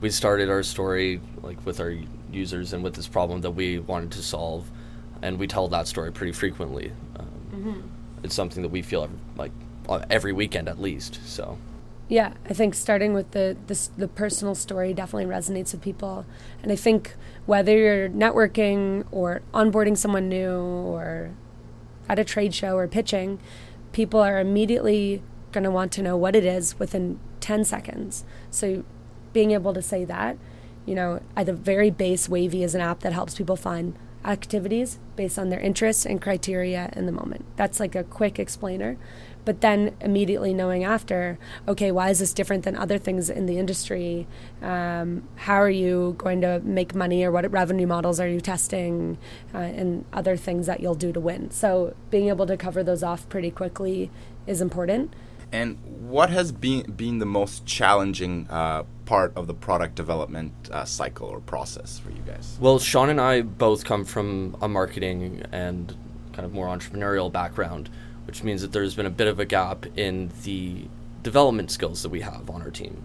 We 0.00 0.10
started 0.10 0.50
our 0.50 0.64
story 0.64 1.20
like 1.42 1.64
with 1.64 1.78
our 1.78 1.94
users 2.32 2.72
and 2.72 2.82
with 2.82 2.94
this 2.94 3.06
problem 3.06 3.42
that 3.42 3.52
we 3.52 3.78
wanted 3.78 4.10
to 4.12 4.22
solve, 4.22 4.68
and 5.22 5.38
we 5.38 5.46
tell 5.46 5.68
that 5.68 5.86
story 5.86 6.10
pretty 6.10 6.32
frequently. 6.32 6.90
Um, 7.16 7.28
mm-hmm. 7.54 7.80
It's 8.24 8.34
something 8.34 8.62
that 8.62 8.70
we 8.70 8.82
feel 8.82 9.08
like 9.36 9.52
every 10.10 10.32
weekend 10.32 10.68
at 10.68 10.80
least. 10.80 11.20
So. 11.26 11.58
Yeah, 12.08 12.32
I 12.48 12.54
think 12.54 12.74
starting 12.74 13.14
with 13.14 13.30
the, 13.30 13.56
the 13.68 13.88
the 13.96 14.08
personal 14.08 14.56
story 14.56 14.92
definitely 14.92 15.26
resonates 15.26 15.72
with 15.72 15.80
people, 15.80 16.26
and 16.60 16.72
I 16.72 16.76
think 16.76 17.14
whether 17.46 17.76
you're 17.76 18.08
networking 18.08 19.06
or 19.12 19.42
onboarding 19.54 19.96
someone 19.96 20.28
new 20.28 20.58
or 20.58 21.30
at 22.08 22.18
a 22.18 22.24
trade 22.24 22.52
show 22.52 22.76
or 22.76 22.88
pitching, 22.88 23.38
people 23.92 24.18
are 24.18 24.40
immediately 24.40 25.22
going 25.52 25.62
to 25.64 25.70
want 25.70 25.92
to 25.92 26.02
know 26.02 26.16
what 26.16 26.34
it 26.34 26.44
is 26.44 26.78
within 26.80 27.20
10 27.40 27.64
seconds. 27.64 28.24
So 28.50 28.84
being 29.32 29.52
able 29.52 29.72
to 29.74 29.82
say 29.82 30.04
that, 30.04 30.36
you 30.86 30.96
know, 30.96 31.20
at 31.36 31.46
the 31.46 31.52
very 31.52 31.90
base, 31.90 32.28
Wavy 32.28 32.64
is 32.64 32.74
an 32.74 32.80
app 32.80 33.00
that 33.00 33.12
helps 33.12 33.36
people 33.36 33.56
find 33.56 33.96
activities 34.24 34.98
based 35.16 35.38
on 35.38 35.48
their 35.48 35.60
interests 35.60 36.04
and 36.04 36.20
criteria 36.20 36.90
in 36.94 37.06
the 37.06 37.12
moment. 37.12 37.44
That's 37.56 37.80
like 37.80 37.94
a 37.94 38.04
quick 38.04 38.38
explainer 38.38 38.96
but 39.50 39.62
then 39.62 39.96
immediately 40.00 40.54
knowing 40.54 40.84
after, 40.84 41.36
okay, 41.66 41.90
why 41.90 42.08
is 42.08 42.20
this 42.20 42.32
different 42.32 42.62
than 42.62 42.76
other 42.76 42.98
things 42.98 43.28
in 43.28 43.46
the 43.46 43.58
industry? 43.58 44.28
Um, 44.62 45.24
how 45.34 45.56
are 45.56 45.68
you 45.68 46.14
going 46.18 46.40
to 46.42 46.60
make 46.60 46.94
money, 46.94 47.24
or 47.24 47.32
what 47.32 47.50
revenue 47.50 47.88
models 47.88 48.20
are 48.20 48.28
you 48.28 48.40
testing, 48.40 49.18
uh, 49.52 49.58
and 49.58 50.04
other 50.12 50.36
things 50.36 50.66
that 50.66 50.78
you'll 50.78 50.94
do 50.94 51.12
to 51.12 51.18
win? 51.18 51.50
So 51.50 51.96
being 52.10 52.28
able 52.28 52.46
to 52.46 52.56
cover 52.56 52.84
those 52.84 53.02
off 53.02 53.28
pretty 53.28 53.50
quickly 53.50 54.08
is 54.46 54.60
important. 54.60 55.14
And 55.50 55.78
what 56.08 56.30
has 56.30 56.52
been 56.52 56.92
been 56.92 57.18
the 57.18 57.26
most 57.26 57.66
challenging 57.66 58.46
uh, 58.48 58.84
part 59.04 59.32
of 59.34 59.48
the 59.48 59.54
product 59.54 59.96
development 59.96 60.52
uh, 60.70 60.84
cycle 60.84 61.26
or 61.26 61.40
process 61.40 61.98
for 61.98 62.10
you 62.10 62.22
guys? 62.24 62.56
Well, 62.60 62.78
Sean 62.78 63.08
and 63.08 63.20
I 63.20 63.42
both 63.42 63.84
come 63.84 64.04
from 64.04 64.56
a 64.62 64.68
marketing 64.68 65.42
and 65.50 65.96
kind 66.34 66.46
of 66.46 66.52
more 66.52 66.68
entrepreneurial 66.68 67.32
background 67.32 67.90
which 68.30 68.44
means 68.44 68.62
that 68.62 68.70
there's 68.70 68.94
been 68.94 69.06
a 69.06 69.10
bit 69.10 69.26
of 69.26 69.40
a 69.40 69.44
gap 69.44 69.86
in 69.98 70.30
the 70.44 70.86
development 71.24 71.68
skills 71.68 72.04
that 72.04 72.10
we 72.10 72.20
have 72.20 72.48
on 72.48 72.62
our 72.62 72.70
team. 72.70 73.02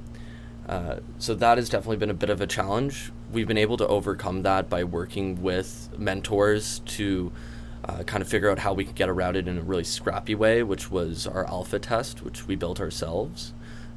Uh, 0.70 0.98
so 1.18 1.34
that 1.34 1.58
has 1.58 1.68
definitely 1.68 1.98
been 1.98 2.12
a 2.12 2.14
bit 2.14 2.30
of 2.30 2.42
a 2.42 2.46
challenge. 2.46 3.12
We've 3.32 3.48
been 3.48 3.58
able 3.58 3.76
to 3.78 3.88
overcome 3.88 4.44
that 4.44 4.70
by 4.70 4.84
working 4.84 5.42
with 5.42 5.90
mentors 5.98 6.78
to 6.98 7.32
uh, 7.86 8.04
kind 8.04 8.22
of 8.22 8.28
figure 8.28 8.52
out 8.52 8.60
how 8.60 8.74
we 8.74 8.86
could 8.86 8.94
get 8.94 9.10
around 9.10 9.36
it 9.36 9.48
in 9.48 9.58
a 9.58 9.64
really 9.64 9.84
scrappy 9.84 10.36
way, 10.36 10.62
which 10.62 10.92
was 10.92 11.26
our 11.26 11.48
alpha 11.48 11.80
test, 11.80 12.24
which 12.24 12.46
we 12.46 12.56
built 12.56 12.80
ourselves. 12.80 13.52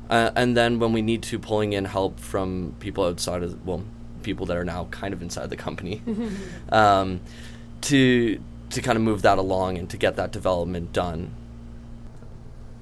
Uh, 0.08 0.30
and 0.34 0.56
then 0.56 0.78
when 0.78 0.94
we 0.94 1.02
need 1.02 1.22
to, 1.24 1.38
pulling 1.38 1.74
in 1.74 1.84
help 1.84 2.18
from 2.18 2.74
people 2.80 3.04
outside 3.04 3.42
of, 3.42 3.66
well, 3.66 3.84
people 4.22 4.46
that 4.46 4.56
are 4.56 4.64
now 4.64 4.86
kind 4.90 5.12
of 5.12 5.20
inside 5.20 5.50
the 5.50 5.58
company, 5.58 6.00
um, 6.72 7.20
to 7.82 8.40
to 8.70 8.82
kind 8.82 8.96
of 8.96 9.02
move 9.02 9.22
that 9.22 9.38
along 9.38 9.78
and 9.78 9.88
to 9.90 9.96
get 9.96 10.16
that 10.16 10.32
development 10.32 10.92
done. 10.92 11.34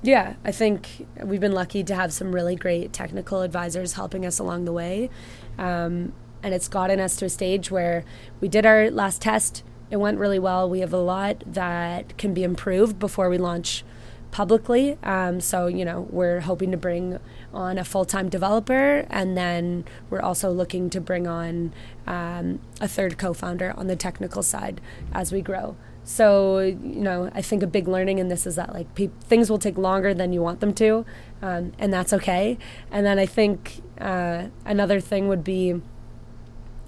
Yeah, 0.03 0.35
I 0.45 0.53
think 0.53 1.07
we've 1.23 1.41
been 1.41 1.53
lucky 1.53 1.83
to 1.85 1.95
have 1.95 2.13
some 2.13 2.35
really 2.35 2.55
great 2.55 2.93
technical 2.93 3.43
advisors 3.43 3.95
helping 3.95 4.25
us 4.25 4.39
along 4.39 4.65
the 4.65 4.73
way. 4.73 5.11
Um, 5.59 6.13
and 6.43 6.55
it's 6.55 6.69
gotten 6.69 7.01
us 7.01 7.17
to 7.17 7.25
a 7.25 7.29
stage 7.29 7.71
where 7.71 8.05
we 8.41 8.49
did 8.49 8.67
our 8.67 8.91
last 8.91 9.23
test. 9.23 9.65
It 9.91 9.97
went 9.97 10.19
really 10.19 10.39
well. 10.39 10.69
We 10.69 10.81
have 10.81 10.93
a 10.93 10.99
lot 10.99 11.43
that 11.47 12.17
can 12.19 12.35
be 12.35 12.45
improved 12.45 12.99
before 12.99 13.29
we 13.29 13.39
launch 13.39 13.85
publicly. 14.31 14.99
Um, 15.03 15.41
so, 15.41 15.67
you 15.67 15.85
know, 15.85 16.07
we're 16.11 16.41
hoping 16.41 16.71
to 16.71 16.77
bring 16.77 17.19
on 17.53 17.79
a 17.79 17.85
full 17.85 18.05
time 18.05 18.29
developer, 18.29 19.07
and 19.11 19.37
then 19.37 19.85
we're 20.11 20.21
also 20.21 20.51
looking 20.51 20.91
to 20.91 21.01
bring 21.01 21.27
on 21.27 21.73
um, 22.07 22.61
a 22.81 22.89
third 22.89 23.19
co 23.19 23.33
founder 23.33 23.73
on 23.77 23.87
the 23.87 23.97
technical 23.97 24.43
side 24.43 24.81
as 25.13 25.33
we 25.33 25.41
grow. 25.41 25.77
So, 26.05 26.61
you 26.61 27.01
know, 27.01 27.31
I 27.35 27.43
think 27.43 27.65
a 27.65 27.67
big 27.67 27.89
learning 27.89 28.19
in 28.19 28.29
this 28.29 28.47
is 28.47 28.55
that 28.55 28.73
like 28.73 28.95
pe- 28.95 29.11
things 29.25 29.51
will 29.51 29.59
take 29.59 29.77
longer 29.77 30.15
than 30.15 30.33
you 30.33 30.41
want 30.41 30.61
them 30.61 30.73
to, 30.75 31.05
um, 31.43 31.73
and 31.79 31.93
that's 31.93 32.13
okay. 32.13 32.59
And 32.93 33.05
then 33.05 33.19
I 33.19 33.27
think 33.27 33.83
uh, 34.01 34.47
another 34.65 35.01
thing 35.01 35.27
would 35.27 35.43
be 35.43 35.83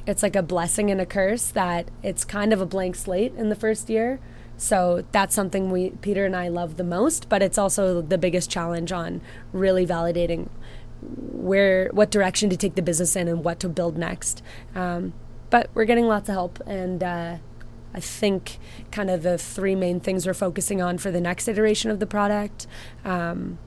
it's 0.06 0.22
like 0.22 0.36
a 0.36 0.42
blessing 0.42 0.90
and 0.90 1.00
a 1.00 1.06
curse 1.06 1.48
that 1.48 1.90
it's 2.02 2.24
kind 2.24 2.52
of 2.52 2.60
a 2.60 2.66
blank 2.66 2.94
slate 2.94 3.34
in 3.34 3.50
the 3.50 3.54
first 3.54 3.90
year. 3.90 4.20
So 4.58 5.04
that's 5.12 5.34
something 5.34 5.70
we 5.70 5.90
Peter 5.90 6.26
and 6.26 6.36
I 6.36 6.48
love 6.48 6.76
the 6.76 6.84
most, 6.84 7.28
but 7.28 7.42
it's 7.42 7.56
also 7.56 8.02
the 8.02 8.18
biggest 8.18 8.50
challenge 8.50 8.92
on 8.92 9.22
really 9.52 9.86
validating 9.86 10.48
where 11.00 11.88
what 11.92 12.10
direction 12.10 12.50
to 12.50 12.56
take 12.56 12.74
the 12.74 12.82
business 12.82 13.14
in 13.14 13.28
and 13.28 13.44
what 13.44 13.60
to 13.60 13.68
build 13.68 13.96
next. 13.96 14.42
Um, 14.74 15.14
but 15.48 15.70
we're 15.74 15.84
getting 15.84 16.06
lots 16.06 16.28
of 16.28 16.34
help, 16.34 16.60
and 16.66 17.02
uh, 17.02 17.36
I 17.94 18.00
think 18.00 18.58
kind 18.90 19.08
of 19.10 19.22
the 19.22 19.38
three 19.38 19.76
main 19.76 20.00
things 20.00 20.26
we're 20.26 20.34
focusing 20.34 20.82
on 20.82 20.98
for 20.98 21.10
the 21.10 21.20
next 21.20 21.48
iteration 21.48 21.90
of 21.90 22.00
the 22.00 22.06
product 22.06 22.66
um, 23.04 23.58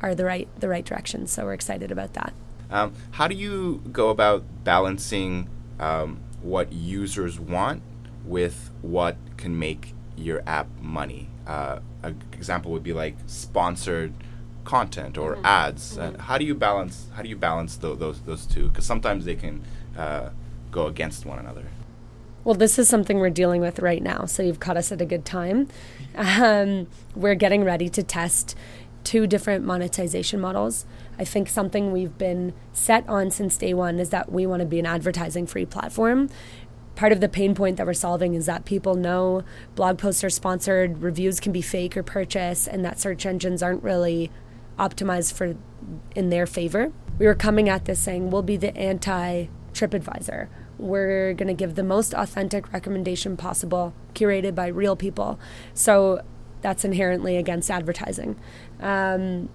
are 0.00 0.14
the 0.14 0.24
right 0.24 0.48
the 0.60 0.68
right 0.68 0.84
direction. 0.84 1.26
So 1.26 1.44
we're 1.44 1.54
excited 1.54 1.90
about 1.90 2.14
that. 2.14 2.32
Um, 2.70 2.94
how 3.12 3.26
do 3.26 3.34
you 3.34 3.82
go 3.90 4.10
about 4.10 4.44
balancing 4.62 5.50
um, 5.80 6.20
what 6.40 6.72
users 6.72 7.40
want 7.40 7.82
with 8.24 8.70
what 8.80 9.16
can 9.36 9.58
make 9.58 9.92
your 10.20 10.42
app 10.46 10.68
money. 10.80 11.28
Uh, 11.46 11.80
an 12.02 12.20
example 12.32 12.70
would 12.72 12.82
be 12.82 12.92
like 12.92 13.16
sponsored 13.26 14.12
content 14.64 15.18
or 15.18 15.34
mm-hmm. 15.34 15.46
ads. 15.46 15.98
Uh, 15.98 16.02
mm-hmm. 16.02 16.20
Uh, 16.20 16.22
how 16.22 16.38
do 16.38 16.44
you 16.44 16.54
balance? 16.54 17.08
How 17.14 17.22
do 17.22 17.28
you 17.28 17.36
balance 17.36 17.76
th- 17.76 17.98
those 17.98 18.20
those 18.22 18.46
two? 18.46 18.68
Because 18.68 18.84
sometimes 18.84 19.24
they 19.24 19.36
can 19.36 19.64
uh, 19.96 20.30
go 20.70 20.86
against 20.86 21.26
one 21.26 21.38
another. 21.38 21.64
Well, 22.42 22.54
this 22.54 22.78
is 22.78 22.88
something 22.88 23.18
we're 23.18 23.28
dealing 23.30 23.60
with 23.60 23.80
right 23.80 24.02
now, 24.02 24.24
so 24.24 24.42
you've 24.42 24.60
caught 24.60 24.78
us 24.78 24.90
at 24.90 25.00
a 25.00 25.04
good 25.04 25.24
time. 25.26 25.68
Um, 26.14 26.86
we're 27.14 27.34
getting 27.34 27.64
ready 27.64 27.90
to 27.90 28.02
test 28.02 28.56
two 29.04 29.26
different 29.26 29.64
monetization 29.64 30.40
models. 30.40 30.86
I 31.18 31.24
think 31.24 31.48
something 31.48 31.92
we've 31.92 32.16
been 32.16 32.54
set 32.72 33.06
on 33.08 33.30
since 33.30 33.56
day 33.58 33.74
one 33.74 33.98
is 33.98 34.10
that 34.10 34.32
we 34.32 34.46
want 34.46 34.60
to 34.60 34.66
be 34.66 34.78
an 34.78 34.86
advertising 34.86 35.46
free 35.46 35.66
platform 35.66 36.30
part 37.00 37.12
of 37.12 37.20
the 37.22 37.30
pain 37.30 37.54
point 37.54 37.78
that 37.78 37.86
we're 37.86 37.94
solving 37.94 38.34
is 38.34 38.44
that 38.44 38.66
people 38.66 38.94
know 38.94 39.42
blog 39.74 39.96
posts 39.96 40.22
are 40.22 40.28
sponsored, 40.28 41.00
reviews 41.00 41.40
can 41.40 41.50
be 41.50 41.62
fake 41.62 41.96
or 41.96 42.02
purchase, 42.02 42.68
and 42.68 42.84
that 42.84 43.00
search 43.00 43.24
engines 43.24 43.62
aren't 43.62 43.82
really 43.82 44.30
optimized 44.78 45.32
for 45.32 45.56
in 46.14 46.28
their 46.28 46.44
favor. 46.44 46.92
We 47.18 47.24
were 47.24 47.34
coming 47.34 47.70
at 47.70 47.86
this 47.86 48.00
saying 48.00 48.30
we'll 48.30 48.42
be 48.42 48.58
the 48.58 48.76
anti 48.76 49.46
TripAdvisor. 49.72 50.48
We're 50.76 51.32
going 51.32 51.48
to 51.48 51.54
give 51.54 51.74
the 51.74 51.82
most 51.82 52.12
authentic 52.12 52.70
recommendation 52.70 53.34
possible, 53.34 53.94
curated 54.12 54.54
by 54.54 54.66
real 54.66 54.94
people. 54.94 55.40
So 55.72 56.20
that's 56.60 56.84
inherently 56.84 57.38
against 57.38 57.70
advertising. 57.70 58.38
Um, 58.78 59.48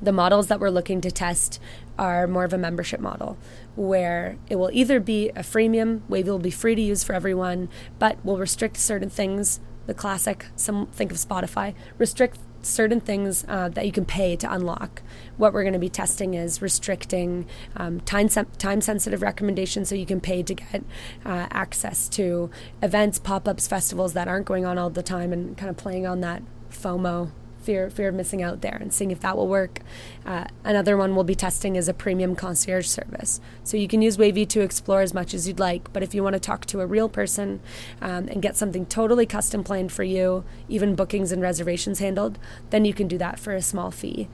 the 0.00 0.12
models 0.12 0.46
that 0.46 0.60
we're 0.60 0.70
looking 0.70 1.00
to 1.00 1.10
test 1.10 1.60
are 1.98 2.28
more 2.28 2.44
of 2.44 2.52
a 2.52 2.58
membership 2.58 3.00
model 3.00 3.36
where 3.78 4.36
it 4.48 4.56
will 4.56 4.70
either 4.72 4.98
be 4.98 5.28
a 5.30 5.40
freemium, 5.40 6.00
Wavy 6.08 6.30
will 6.30 6.38
be 6.38 6.50
free 6.50 6.74
to 6.74 6.82
use 6.82 7.04
for 7.04 7.14
everyone, 7.14 7.68
but 7.98 8.22
will 8.24 8.36
restrict 8.36 8.76
certain 8.76 9.08
things 9.08 9.60
the 9.86 9.94
classic. 9.94 10.46
Some 10.54 10.86
think 10.88 11.10
of 11.10 11.16
Spotify. 11.16 11.74
Restrict 11.96 12.38
certain 12.60 13.00
things 13.00 13.44
uh, 13.48 13.68
that 13.70 13.86
you 13.86 13.92
can 13.92 14.04
pay 14.04 14.36
to 14.36 14.52
unlock. 14.52 15.00
What 15.36 15.52
we're 15.52 15.62
going 15.62 15.72
to 15.74 15.78
be 15.78 15.88
testing 15.88 16.34
is 16.34 16.60
restricting 16.60 17.46
um, 17.76 18.00
time 18.00 18.28
time 18.28 18.80
sensitive 18.80 19.22
recommendations, 19.22 19.88
so 19.88 19.94
you 19.94 20.06
can 20.06 20.20
pay 20.20 20.42
to 20.42 20.54
get 20.54 20.82
uh, 21.24 21.46
access 21.50 22.08
to 22.10 22.50
events, 22.82 23.18
pop 23.18 23.48
ups, 23.48 23.68
festivals 23.68 24.12
that 24.12 24.28
aren't 24.28 24.46
going 24.46 24.66
on 24.66 24.76
all 24.76 24.90
the 24.90 25.02
time, 25.02 25.32
and 25.32 25.56
kind 25.56 25.70
of 25.70 25.76
playing 25.76 26.06
on 26.06 26.20
that 26.20 26.42
FOMO 26.70 27.30
fear 27.68 27.90
fear 27.90 28.08
of 28.08 28.14
missing 28.14 28.42
out 28.42 28.62
there 28.62 28.78
and 28.80 28.94
seeing 28.94 29.10
if 29.10 29.20
that 29.20 29.36
will 29.36 29.46
work. 29.46 29.80
Uh, 30.24 30.46
another 30.64 30.96
one 30.96 31.14
we'll 31.14 31.22
be 31.22 31.34
testing 31.34 31.76
is 31.76 31.86
a 31.86 31.92
premium 31.92 32.34
concierge 32.34 32.86
service. 32.86 33.42
So 33.62 33.76
you 33.76 33.86
can 33.86 34.00
use 34.00 34.16
Wavy 34.16 34.46
to 34.46 34.62
explore 34.62 35.02
as 35.02 35.12
much 35.12 35.34
as 35.34 35.46
you'd 35.46 35.60
like, 35.60 35.92
but 35.92 36.02
if 36.02 36.14
you 36.14 36.22
want 36.22 36.32
to 36.32 36.40
talk 36.40 36.64
to 36.64 36.80
a 36.80 36.86
real 36.86 37.10
person 37.10 37.60
um, 38.00 38.26
and 38.28 38.40
get 38.40 38.56
something 38.56 38.86
totally 38.86 39.26
custom 39.26 39.62
planned 39.62 39.92
for 39.92 40.02
you, 40.02 40.44
even 40.66 40.94
bookings 40.94 41.30
and 41.30 41.42
reservations 41.42 41.98
handled, 41.98 42.38
then 42.70 42.86
you 42.86 42.94
can 42.94 43.06
do 43.06 43.18
that 43.18 43.38
for 43.38 43.52
a 43.52 43.60
small 43.60 43.90
fee. 43.90 44.30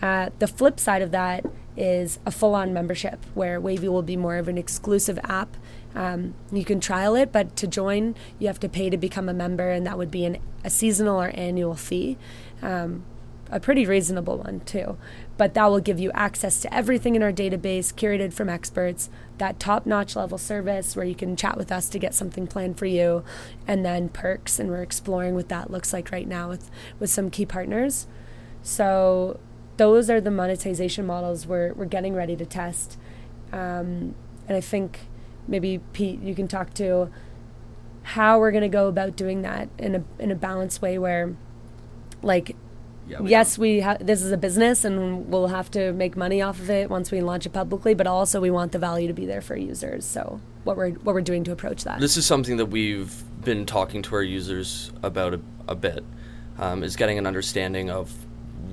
Uh, 0.00 0.30
the 0.38 0.46
flip 0.46 0.80
side 0.80 1.02
of 1.02 1.10
that 1.10 1.44
is 1.76 2.18
a 2.24 2.30
full 2.30 2.54
on 2.54 2.72
membership 2.72 3.24
where 3.34 3.60
Wavy 3.60 3.88
will 3.88 4.02
be 4.02 4.16
more 4.16 4.36
of 4.36 4.48
an 4.48 4.56
exclusive 4.56 5.18
app. 5.24 5.56
Um, 5.94 6.34
you 6.52 6.64
can 6.64 6.80
trial 6.80 7.14
it, 7.14 7.32
but 7.32 7.56
to 7.56 7.66
join, 7.66 8.14
you 8.38 8.46
have 8.46 8.60
to 8.60 8.68
pay 8.68 8.90
to 8.90 8.96
become 8.96 9.28
a 9.28 9.34
member, 9.34 9.70
and 9.70 9.86
that 9.86 9.98
would 9.98 10.10
be 10.10 10.24
an, 10.24 10.38
a 10.64 10.70
seasonal 10.70 11.20
or 11.20 11.30
annual 11.34 11.74
fee 11.74 12.16
um, 12.62 13.04
a 13.50 13.58
pretty 13.58 13.84
reasonable 13.84 14.38
one 14.38 14.60
too. 14.60 14.96
But 15.36 15.54
that 15.54 15.66
will 15.66 15.80
give 15.80 15.98
you 15.98 16.10
access 16.12 16.60
to 16.60 16.72
everything 16.72 17.16
in 17.16 17.22
our 17.22 17.32
database, 17.32 17.92
curated 17.92 18.32
from 18.32 18.48
experts, 18.48 19.10
that 19.38 19.58
top 19.58 19.86
notch 19.86 20.14
level 20.14 20.38
service 20.38 20.94
where 20.94 21.04
you 21.04 21.14
can 21.14 21.34
chat 21.34 21.56
with 21.56 21.72
us 21.72 21.88
to 21.88 21.98
get 21.98 22.14
something 22.14 22.46
planned 22.46 22.78
for 22.78 22.86
you, 22.86 23.24
and 23.66 23.84
then 23.84 24.08
perks. 24.08 24.58
And 24.58 24.70
we're 24.70 24.82
exploring 24.82 25.34
what 25.34 25.48
that 25.48 25.70
looks 25.70 25.92
like 25.92 26.12
right 26.12 26.28
now 26.28 26.48
with, 26.48 26.70
with 26.98 27.10
some 27.10 27.30
key 27.30 27.46
partners. 27.46 28.06
So 28.62 29.40
those 29.78 30.10
are 30.10 30.20
the 30.20 30.30
monetization 30.30 31.06
models 31.06 31.46
we're, 31.46 31.72
we're 31.72 31.86
getting 31.86 32.14
ready 32.14 32.36
to 32.36 32.44
test. 32.44 32.98
Um, 33.52 34.14
and 34.46 34.56
I 34.56 34.60
think 34.60 35.00
maybe 35.48 35.80
Pete, 35.92 36.20
you 36.20 36.34
can 36.34 36.46
talk 36.46 36.74
to 36.74 37.10
how 38.02 38.38
we're 38.38 38.50
going 38.50 38.62
to 38.62 38.68
go 38.68 38.88
about 38.88 39.16
doing 39.16 39.42
that 39.42 39.68
in 39.78 39.94
a, 39.94 40.04
in 40.18 40.30
a 40.30 40.34
balanced 40.34 40.82
way 40.82 40.98
where 40.98 41.34
like 42.22 42.56
yeah, 43.10 43.20
we 43.20 43.30
yes, 43.30 43.58
we 43.58 43.80
ha- 43.80 43.96
this 44.00 44.22
is 44.22 44.30
a 44.30 44.36
business 44.36 44.84
and 44.84 45.28
we'll 45.28 45.48
have 45.48 45.70
to 45.72 45.92
make 45.92 46.16
money 46.16 46.40
off 46.42 46.60
of 46.60 46.70
it 46.70 46.88
once 46.88 47.10
we 47.10 47.20
launch 47.20 47.44
it 47.44 47.52
publicly, 47.52 47.92
but 47.94 48.06
also 48.06 48.40
we 48.40 48.50
want 48.50 48.72
the 48.72 48.78
value 48.78 49.08
to 49.08 49.14
be 49.14 49.26
there 49.26 49.40
for 49.40 49.56
users. 49.56 50.04
So 50.04 50.40
what 50.64 50.76
we're 50.76 50.90
what 50.90 51.14
we're 51.14 51.20
doing 51.20 51.42
to 51.44 51.52
approach 51.52 51.84
that. 51.84 51.98
This 52.00 52.16
is 52.16 52.24
something 52.24 52.56
that 52.58 52.66
we've 52.66 53.22
been 53.44 53.66
talking 53.66 54.02
to 54.02 54.14
our 54.14 54.22
users 54.22 54.92
about 55.02 55.34
a, 55.34 55.40
a 55.66 55.74
bit. 55.74 56.04
Um, 56.58 56.84
is 56.84 56.94
getting 56.94 57.16
an 57.16 57.26
understanding 57.26 57.90
of 57.90 58.12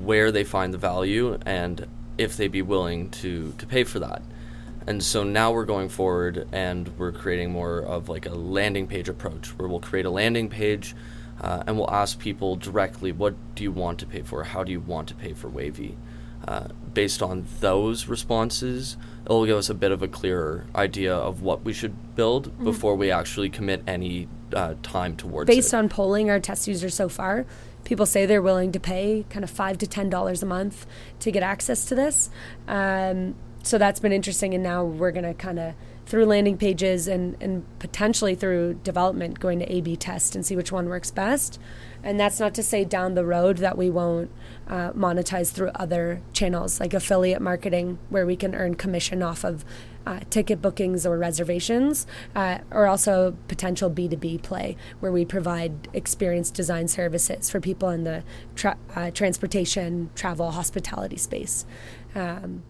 where 0.01 0.31
they 0.31 0.43
find 0.43 0.73
the 0.73 0.77
value 0.77 1.39
and 1.45 1.87
if 2.17 2.35
they'd 2.35 2.51
be 2.51 2.61
willing 2.61 3.09
to 3.11 3.53
to 3.57 3.65
pay 3.65 3.83
for 3.83 3.99
that. 3.99 4.21
And 4.85 5.03
so 5.03 5.23
now 5.23 5.51
we're 5.51 5.65
going 5.65 5.89
forward 5.89 6.47
and 6.51 6.87
we're 6.97 7.11
creating 7.11 7.51
more 7.51 7.79
of 7.79 8.07
like 8.07 8.25
a 8.25 8.33
landing 8.33 8.87
page 8.87 9.09
approach 9.09 9.49
where 9.57 9.67
we'll 9.67 9.81
create 9.81 10.05
a 10.05 10.09
landing 10.09 10.49
page 10.49 10.95
uh, 11.41 11.63
and 11.67 11.77
we'll 11.77 11.89
ask 11.91 12.19
people 12.19 12.55
directly, 12.55 13.11
what 13.11 13.35
do 13.55 13.63
you 13.63 13.71
want 13.71 13.99
to 13.99 14.05
pay 14.05 14.21
for? 14.21 14.43
How 14.43 14.63
do 14.63 14.71
you 14.71 14.79
want 14.79 15.07
to 15.09 15.15
pay 15.15 15.33
for 15.33 15.49
Wavy? 15.49 15.97
Uh, 16.47 16.67
based 16.93 17.21
on 17.21 17.45
those 17.59 18.07
responses, 18.07 18.95
it'll 19.25 19.45
give 19.45 19.57
us 19.57 19.69
a 19.69 19.73
bit 19.73 19.91
of 19.91 20.01
a 20.01 20.07
clearer 20.07 20.65
idea 20.75 21.13
of 21.13 21.41
what 21.41 21.63
we 21.63 21.73
should 21.73 22.15
build 22.15 22.47
mm-hmm. 22.47 22.63
before 22.63 22.95
we 22.95 23.11
actually 23.11 23.49
commit 23.49 23.83
any 23.87 24.27
uh, 24.53 24.75
time 24.83 25.15
towards 25.15 25.47
Based 25.47 25.57
it. 25.57 25.61
Based 25.61 25.73
on 25.73 25.89
polling 25.89 26.29
our 26.29 26.39
test 26.39 26.67
users 26.67 26.93
so 26.93 27.09
far, 27.09 27.45
people 27.83 28.05
say 28.05 28.25
they're 28.25 28.41
willing 28.41 28.71
to 28.71 28.79
pay 28.79 29.25
kind 29.29 29.43
of 29.43 29.49
five 29.49 29.77
to 29.79 29.87
ten 29.87 30.09
dollars 30.09 30.43
a 30.43 30.45
month 30.45 30.85
to 31.19 31.31
get 31.31 31.43
access 31.43 31.85
to 31.85 31.95
this. 31.95 32.29
Um, 32.67 33.35
so 33.63 33.77
that's 33.77 33.99
been 33.99 34.13
interesting, 34.13 34.53
and 34.53 34.63
now 34.63 34.85
we're 34.85 35.11
going 35.11 35.25
to 35.25 35.33
kind 35.33 35.59
of 35.59 35.73
through 36.07 36.25
landing 36.25 36.57
pages 36.57 37.07
and, 37.07 37.35
and 37.41 37.65
potentially 37.79 38.33
through 38.33 38.73
development 38.75 39.39
going 39.39 39.59
to 39.59 39.71
A 39.71 39.81
B 39.81 39.95
test 39.95 40.35
and 40.35 40.45
see 40.45 40.55
which 40.55 40.71
one 40.71 40.87
works 40.87 41.11
best. 41.11 41.59
And 42.01 42.17
that's 42.17 42.39
not 42.39 42.53
to 42.55 42.63
say 42.63 42.85
down 42.85 43.15
the 43.15 43.25
road 43.25 43.57
that 43.57 43.77
we 43.77 43.89
won't 43.89 44.31
uh, 44.69 44.91
monetize 44.93 45.51
through 45.51 45.71
other 45.75 46.21
channels 46.31 46.79
like 46.79 46.93
affiliate 46.93 47.41
marketing, 47.41 47.99
where 48.09 48.25
we 48.25 48.37
can 48.37 48.55
earn 48.55 48.75
commission 48.75 49.21
off 49.21 49.43
of 49.43 49.65
uh, 50.05 50.21
ticket 50.29 50.61
bookings 50.61 51.05
or 51.05 51.17
reservations, 51.17 52.07
uh, 52.33 52.59
or 52.71 52.87
also 52.87 53.35
potential 53.49 53.91
B2B 53.91 54.41
play, 54.41 54.77
where 55.01 55.11
we 55.11 55.25
provide 55.25 55.89
experience 55.91 56.49
design 56.49 56.87
services 56.87 57.49
for 57.49 57.59
people 57.59 57.89
in 57.89 58.05
the 58.05 58.23
tra- 58.55 58.77
uh, 58.95 59.11
transportation, 59.11 60.09
travel, 60.15 60.51
hospitality 60.51 61.17
space. 61.17 61.65
Um, 62.15 62.63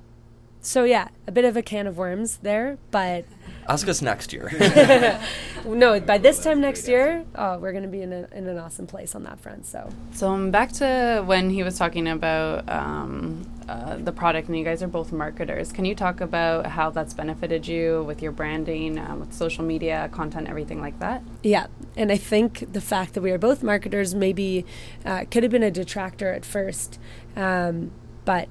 so 0.67 0.83
yeah, 0.83 1.07
a 1.25 1.31
bit 1.31 1.45
of 1.45 1.55
a 1.55 1.61
can 1.61 1.87
of 1.87 1.97
worms 1.97 2.39
there, 2.41 2.77
but 2.91 3.23
ask 3.69 3.87
us 3.87 4.01
next 4.01 4.33
year. 4.33 4.51
no, 5.65 5.97
by 6.01 6.17
this 6.17 6.43
time 6.43 6.59
next 6.59 6.89
year, 6.89 7.23
oh, 7.35 7.57
we're 7.57 7.71
going 7.71 7.85
to 7.85 7.89
be 7.89 8.01
in, 8.01 8.11
a, 8.11 8.27
in 8.33 8.47
an 8.47 8.57
awesome 8.57 8.85
place 8.85 9.15
on 9.15 9.23
that 9.23 9.39
front. 9.39 9.65
So, 9.65 9.89
so 10.11 10.27
um, 10.27 10.51
back 10.51 10.73
to 10.73 11.23
when 11.25 11.49
he 11.49 11.63
was 11.63 11.77
talking 11.77 12.09
about 12.09 12.67
um, 12.69 13.49
uh, 13.69 13.95
the 13.95 14.11
product, 14.11 14.49
and 14.49 14.57
you 14.57 14.65
guys 14.65 14.83
are 14.83 14.89
both 14.89 15.13
marketers. 15.13 15.71
Can 15.71 15.85
you 15.85 15.95
talk 15.95 16.19
about 16.19 16.65
how 16.65 16.89
that's 16.89 17.13
benefited 17.13 17.65
you 17.65 18.03
with 18.03 18.21
your 18.21 18.33
branding, 18.33 18.99
um, 18.99 19.21
with 19.21 19.33
social 19.33 19.63
media, 19.63 20.09
content, 20.11 20.49
everything 20.49 20.81
like 20.81 20.99
that? 20.99 21.23
Yeah, 21.43 21.67
and 21.95 22.11
I 22.11 22.17
think 22.17 22.73
the 22.73 22.81
fact 22.81 23.13
that 23.13 23.21
we 23.21 23.31
are 23.31 23.37
both 23.37 23.63
marketers 23.63 24.13
maybe 24.13 24.65
uh, 25.05 25.23
could 25.31 25.43
have 25.43 25.51
been 25.51 25.63
a 25.63 25.71
detractor 25.71 26.33
at 26.33 26.43
first, 26.43 26.99
um, 27.37 27.91
but 28.25 28.49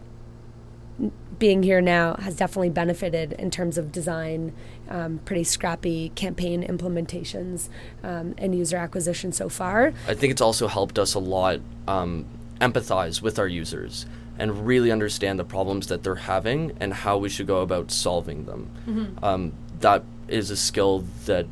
being 1.39 1.63
here 1.63 1.81
now 1.81 2.15
has 2.15 2.37
definitely 2.37 2.71
benefited 2.71 3.33
in 3.33 3.51
terms 3.51 3.79
of 3.79 3.93
design, 3.93 4.53
um, 4.89 5.19
pretty 5.25 5.45
scrappy 5.45 6.11
campaign 6.11 6.67
implementations, 6.67 7.69
um, 8.03 8.35
and 8.39 8.57
user 8.57 8.77
acquisition 8.77 9.33
so 9.33 9.49
far. 9.49 9.93
I 10.09 10.15
think 10.15 10.31
it's 10.31 10.41
also 10.41 10.67
helped 10.69 10.99
us 10.99 11.15
a 11.15 11.19
lot 11.19 11.61
um, 11.87 12.25
empathize 12.61 13.21
with 13.21 13.39
our 13.39 13.49
users 13.49 14.07
and 14.39 14.67
really 14.67 14.91
understand 14.91 15.39
the 15.39 15.45
problems 15.45 15.87
that 15.89 16.03
they're 16.03 16.15
having 16.15 16.77
and 16.81 16.93
how 16.93 17.19
we 17.19 17.29
should 17.29 17.47
go 17.47 17.61
about 17.61 17.91
solving 17.91 18.45
them. 18.45 18.71
Mm-hmm. 18.87 19.25
Um, 19.25 19.53
that 19.81 20.05
is 20.29 20.51
a 20.51 20.57
skill 20.57 21.05
that 21.27 21.47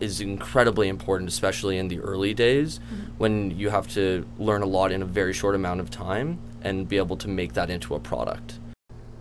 is 0.00 0.20
incredibly 0.20 0.88
important, 0.88 1.28
especially 1.28 1.78
in 1.78 1.88
the 1.88 2.00
early 2.00 2.34
days 2.34 2.78
mm-hmm. 2.78 3.12
when 3.18 3.56
you 3.56 3.70
have 3.70 3.86
to 3.88 4.26
learn 4.38 4.62
a 4.62 4.66
lot 4.66 4.90
in 4.90 5.02
a 5.02 5.04
very 5.04 5.32
short 5.32 5.54
amount 5.54 5.80
of 5.80 5.90
time 5.90 6.38
and 6.64 6.88
be 6.88 6.96
able 6.96 7.16
to 7.18 7.28
make 7.28 7.52
that 7.52 7.70
into 7.70 7.94
a 7.94 8.00
product. 8.00 8.58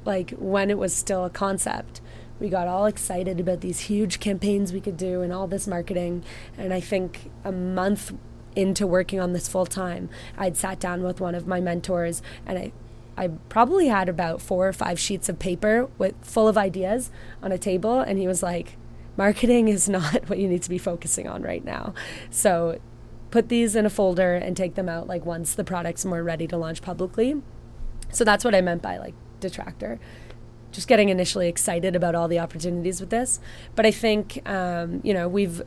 Like 0.06 0.32
when 0.32 0.70
it 0.70 0.78
was 0.78 0.94
still 0.94 1.26
a 1.26 1.30
concept, 1.30 2.02
we 2.40 2.50
got 2.50 2.68
all 2.68 2.86
excited 2.86 3.40
about 3.40 3.62
these 3.62 3.82
huge 3.82 4.20
campaigns 4.20 4.74
we 4.74 4.82
could 4.82 4.98
do 4.98 5.22
and 5.22 5.32
all 5.32 5.48
this 5.48 5.68
marketing. 5.68 6.24
And 6.58 6.74
I 6.74 6.80
think 6.80 7.30
a 7.44 7.52
month 7.52 8.14
into 8.56 8.88
working 8.88 9.20
on 9.20 9.34
this 9.34 9.48
full 9.48 9.66
time, 9.66 10.10
I'd 10.38 10.58
sat 10.58 10.80
down 10.80 11.04
with 11.04 11.22
one 11.22 11.36
of 11.36 11.48
my 11.48 11.60
mentors 11.60 12.22
and 12.46 12.58
I 12.58 12.72
I 13.16 13.28
probably 13.28 13.90
had 13.90 14.10
about 14.10 14.42
four 14.42 14.68
or 14.68 14.74
five 14.74 15.00
sheets 15.00 15.30
of 15.30 15.38
paper 15.38 15.88
with 16.00 16.16
full 16.24 16.48
of 16.48 16.58
ideas 16.58 17.12
on 17.44 17.52
a 17.52 17.60
table 17.60 18.00
and 18.00 18.18
he 18.18 18.28
was 18.28 18.42
like 18.42 18.76
marketing 19.18 19.68
is 19.68 19.88
not 19.98 20.28
what 20.30 20.40
you 20.40 20.48
need 20.48 20.64
to 20.64 20.70
be 20.70 20.78
focusing 20.78 21.28
on 21.28 21.44
right 21.44 21.64
now. 21.64 21.94
So 22.30 22.80
put 23.34 23.50
these 23.50 23.76
in 23.76 23.84
a 23.84 23.90
folder 23.90 24.36
and 24.36 24.56
take 24.56 24.76
them 24.76 24.88
out 24.88 25.08
like 25.08 25.26
once 25.26 25.56
the 25.56 25.64
product's 25.64 26.06
more 26.06 26.22
ready 26.22 26.46
to 26.46 26.56
launch 26.56 26.84
publicly. 26.84 27.42
So 28.12 28.24
that's 28.24 28.46
what 28.46 28.54
I 28.54 28.62
meant 28.62 28.84
by 28.84 29.00
like 29.00 29.16
detractor. 29.40 30.00
Just 30.72 30.88
getting 30.88 31.10
initially 31.10 31.48
excited 31.48 31.96
about 31.96 32.14
all 32.14 32.28
the 32.28 32.38
opportunities 32.38 33.02
with 33.02 33.10
this. 33.10 33.40
But 33.74 33.88
I 33.88 33.92
think, 33.92 34.48
um, 34.48 35.02
you 35.04 35.16
know, 35.16 35.28
we've 35.28 35.64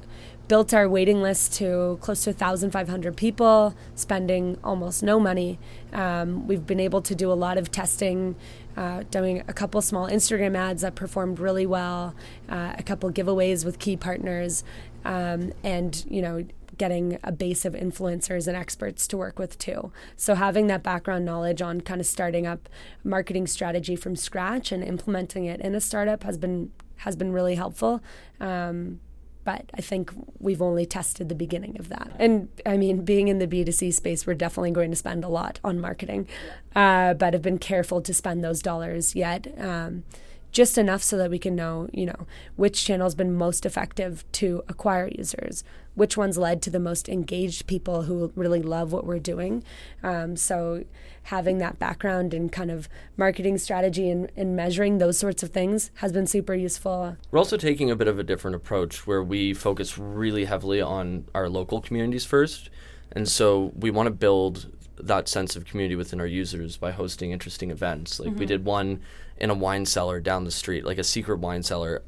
built 0.47 0.73
our 0.73 0.89
waiting 0.89 1.23
list 1.23 1.55
to 1.55 1.99
close 2.01 2.23
to 2.23 2.31
1,500 2.31 3.17
people, 3.17 3.75
spending 3.97 4.59
almost 4.63 5.03
no 5.03 5.19
money. 5.19 5.59
Um, 5.93 6.47
we've 6.47 6.65
been 6.65 6.79
able 6.79 7.03
to 7.03 7.17
do 7.17 7.33
a 7.33 7.35
lot 7.35 7.59
of 7.59 7.73
testing, 7.73 8.37
uh, 8.77 9.03
doing 9.11 9.43
a 9.49 9.53
couple 9.53 9.83
small 9.83 10.09
Instagram 10.09 10.57
ads 10.57 10.83
that 10.83 10.95
performed 10.95 11.41
really 11.41 11.67
well, 11.67 12.15
uh, 12.49 12.75
a 12.79 12.83
couple 12.85 13.11
giveaways 13.11 13.65
with 13.65 13.81
key 13.81 13.97
partners, 13.97 14.63
um, 15.05 15.53
and 15.65 16.05
you 16.09 16.23
know 16.23 16.45
getting 16.79 17.19
a 17.23 17.33
base 17.33 17.65
of 17.65 17.75
influencers 17.75 18.47
and 18.47 18.57
experts 18.57 19.07
to 19.09 19.17
work 19.17 19.39
with 19.39 19.59
too. 19.59 19.93
So 20.17 20.35
having 20.35 20.67
that 20.69 20.83
background 20.83 21.25
knowledge 21.25 21.63
on 21.63 21.81
kind 21.81 22.01
of 22.01 22.07
starting 22.07 22.47
up 22.47 22.69
marketing 23.05 23.47
strategy 23.47 23.97
from 23.97 24.17
scratch 24.17 24.73
and 24.73 24.83
implementing 24.83 25.45
it 25.45 25.61
in 25.61 25.75
a 25.75 25.81
startup 25.81 26.23
has 26.25 26.39
been 26.39 26.73
has 27.01 27.17
been 27.17 27.33
really 27.33 27.57
helpful. 27.57 28.03
Um, 28.41 29.01
but 29.45 29.71
I 29.75 29.81
think 29.81 30.11
we've 30.41 30.61
only 30.61 30.87
tested 30.87 31.29
the 31.29 31.35
beginning 31.37 31.79
of 31.79 31.89
that. 31.89 32.11
And 32.19 32.49
I 32.67 32.77
mean, 32.77 33.05
being 33.05 33.29
in 33.29 33.39
the 33.39 33.47
B2C 33.47 33.95
space, 33.95 34.27
we're 34.27 34.35
definitely 34.35 34.73
going 34.73 34.91
to 34.91 34.97
spend 34.97 35.23
a 35.23 35.29
lot 35.29 35.61
on 35.63 35.81
marketing, 35.81 36.27
uh, 36.75 37.15
but 37.15 37.33
have 37.33 37.43
been 37.43 37.59
careful 37.59 38.01
to 38.03 38.13
spend 38.13 38.43
those 38.43 38.61
dollars 38.61 39.15
yet. 39.15 39.47
Um, 39.59 40.03
just 40.51 40.79
enough 40.79 41.03
so 41.03 41.17
that 41.19 41.31
we 41.31 41.39
can 41.39 41.55
know, 41.55 41.89
you 41.93 42.07
know, 42.07 42.27
which 42.57 42.85
channel 42.85 43.07
has 43.07 43.15
been 43.15 43.35
most 43.35 43.67
effective 43.67 44.25
to 44.33 44.65
acquire 44.69 45.09
users, 45.09 45.63
which 45.97 46.17
ones 46.17 46.39
led 46.39 46.63
to 46.63 46.71
the 46.71 46.79
most 46.79 47.09
engaged 47.09 47.67
people 47.67 48.03
who 48.03 48.31
really 48.37 48.63
love 48.63 48.93
what 48.93 49.05
we're 49.05 49.19
doing. 49.19 49.65
Um, 50.05 50.37
so 50.37 50.85
having 51.25 51.59
that 51.59 51.79
background 51.81 52.33
in 52.33 52.49
kind 52.49 52.71
of 52.71 52.89
marketing 53.17 53.59
strategy 53.59 54.09
and, 54.09 54.31
and 54.37 54.55
measuring 54.55 54.99
those 54.99 55.19
sorts 55.19 55.43
of 55.43 55.51
things 55.51 55.91
has 55.95 56.13
been 56.13 56.27
super 56.27 56.55
useful. 56.55 57.17
We're 57.33 57.41
also 57.41 57.57
taking 57.57 57.91
a 57.91 57.97
bit 57.97 58.07
of 58.07 58.19
a 58.19 58.23
different 58.23 58.55
approach 58.55 59.07
where 59.07 59.25
we 59.25 59.53
focus 59.53 59.99
really 59.99 60.45
heavily 60.45 60.81
on 60.81 61.27
our 61.35 61.49
local 61.49 61.81
communities 61.81 62.25
first. 62.25 62.71
And 63.11 63.27
so 63.29 63.73
we 63.75 63.91
want 63.91 64.07
to 64.07 64.13
build 64.13 64.71
that 64.99 65.29
sense 65.29 65.57
of 65.57 65.65
community 65.65 65.97
within 65.97 66.21
our 66.21 66.27
users 66.27 66.77
by 66.77 66.91
hosting 66.93 67.31
interesting 67.31 67.71
events. 67.71 68.21
Like 68.21 68.37
we 68.37 68.47
did 68.47 68.65
one 68.65 69.01
in 69.39 69.51
a 69.51 69.55
wine 69.55 69.87
cellar 69.87 70.21
down 70.21 70.45
the 70.45 70.51
street, 70.51 70.85
like 70.85 70.99
a 70.99 71.05
secret 71.05 71.39
wine 71.39 71.63
cellar. 71.63 72.03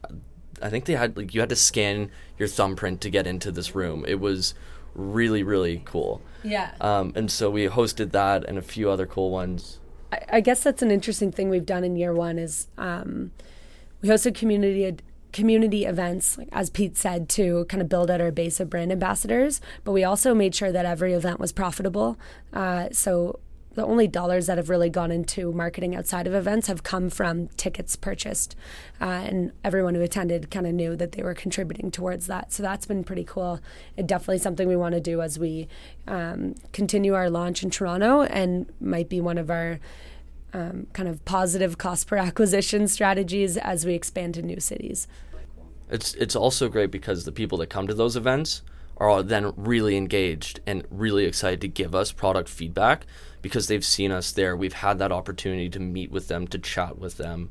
I 0.62 0.70
think 0.70 0.86
they 0.86 0.94
had 0.94 1.16
like 1.16 1.34
you 1.34 1.40
had 1.40 1.50
to 1.50 1.56
scan 1.56 2.10
your 2.38 2.48
thumbprint 2.48 3.00
to 3.02 3.10
get 3.10 3.26
into 3.26 3.50
this 3.50 3.74
room. 3.74 4.04
It 4.06 4.20
was 4.20 4.54
really 4.94 5.42
really 5.42 5.82
cool. 5.84 6.22
Yeah. 6.42 6.72
Um, 6.80 7.12
and 7.14 7.30
so 7.30 7.50
we 7.50 7.66
hosted 7.68 8.12
that 8.12 8.44
and 8.44 8.58
a 8.58 8.62
few 8.62 8.90
other 8.90 9.06
cool 9.06 9.30
ones. 9.30 9.78
I, 10.12 10.20
I 10.34 10.40
guess 10.40 10.62
that's 10.62 10.82
an 10.82 10.90
interesting 10.90 11.32
thing 11.32 11.50
we've 11.50 11.66
done 11.66 11.84
in 11.84 11.96
year 11.96 12.14
one 12.14 12.38
is 12.38 12.68
um, 12.78 13.32
we 14.00 14.08
hosted 14.08 14.34
community 14.34 14.96
community 15.32 15.84
events, 15.84 16.38
like 16.38 16.48
as 16.52 16.70
Pete 16.70 16.96
said, 16.96 17.28
to 17.28 17.66
kind 17.66 17.82
of 17.82 17.88
build 17.88 18.10
out 18.10 18.20
our 18.20 18.30
base 18.30 18.60
of 18.60 18.70
brand 18.70 18.90
ambassadors. 18.90 19.60
But 19.84 19.92
we 19.92 20.04
also 20.04 20.34
made 20.34 20.54
sure 20.54 20.72
that 20.72 20.86
every 20.86 21.12
event 21.12 21.38
was 21.38 21.52
profitable. 21.52 22.18
Uh, 22.52 22.88
so 22.92 23.38
the 23.74 23.84
only 23.84 24.08
dollars 24.08 24.46
that 24.46 24.58
have 24.58 24.68
really 24.68 24.90
gone 24.90 25.10
into 25.10 25.52
marketing 25.52 25.94
outside 25.94 26.26
of 26.26 26.34
events 26.34 26.66
have 26.66 26.82
come 26.82 27.10
from 27.10 27.48
tickets 27.56 27.96
purchased. 27.96 28.56
Uh, 29.00 29.04
and 29.04 29.52
everyone 29.62 29.94
who 29.94 30.02
attended 30.02 30.50
kind 30.50 30.66
of 30.66 30.74
knew 30.74 30.96
that 30.96 31.12
they 31.12 31.22
were 31.22 31.34
contributing 31.34 31.90
towards 31.90 32.26
that. 32.26 32.52
So 32.52 32.62
that's 32.62 32.86
been 32.86 33.04
pretty 33.04 33.24
cool. 33.24 33.60
It 33.96 34.06
definitely 34.06 34.38
something 34.38 34.66
we 34.66 34.76
want 34.76 34.94
to 34.94 35.00
do 35.00 35.22
as 35.22 35.38
we 35.38 35.68
um, 36.06 36.54
continue 36.72 37.14
our 37.14 37.30
launch 37.30 37.62
in 37.62 37.70
Toronto 37.70 38.22
and 38.22 38.66
might 38.80 39.08
be 39.08 39.20
one 39.20 39.38
of 39.38 39.50
our 39.50 39.78
um, 40.52 40.86
kind 40.92 41.08
of 41.08 41.24
positive 41.24 41.78
cost 41.78 42.06
per 42.06 42.16
acquisition 42.28 42.88
strategies 42.88 43.56
as 43.56 43.84
we 43.84 43.94
expand 43.94 44.34
to 44.34 44.42
new 44.42 44.60
cities. 44.60 45.06
It's 45.90 46.14
it's 46.14 46.36
also 46.36 46.68
great 46.68 46.90
because 46.90 47.24
the 47.24 47.32
people 47.32 47.58
that 47.58 47.68
come 47.68 47.86
to 47.86 47.94
those 47.94 48.14
events 48.14 48.62
are 48.98 49.22
then 49.22 49.52
really 49.56 49.96
engaged 49.96 50.60
and 50.66 50.84
really 50.90 51.24
excited 51.24 51.60
to 51.62 51.68
give 51.68 51.94
us 51.94 52.12
product 52.12 52.48
feedback 52.48 53.06
because 53.42 53.68
they've 53.68 53.84
seen 53.84 54.10
us 54.12 54.32
there. 54.32 54.56
We've 54.56 54.72
had 54.72 54.98
that 54.98 55.12
opportunity 55.12 55.68
to 55.70 55.78
meet 55.80 56.10
with 56.10 56.28
them, 56.28 56.46
to 56.48 56.58
chat 56.58 56.98
with 56.98 57.16
them, 57.16 57.50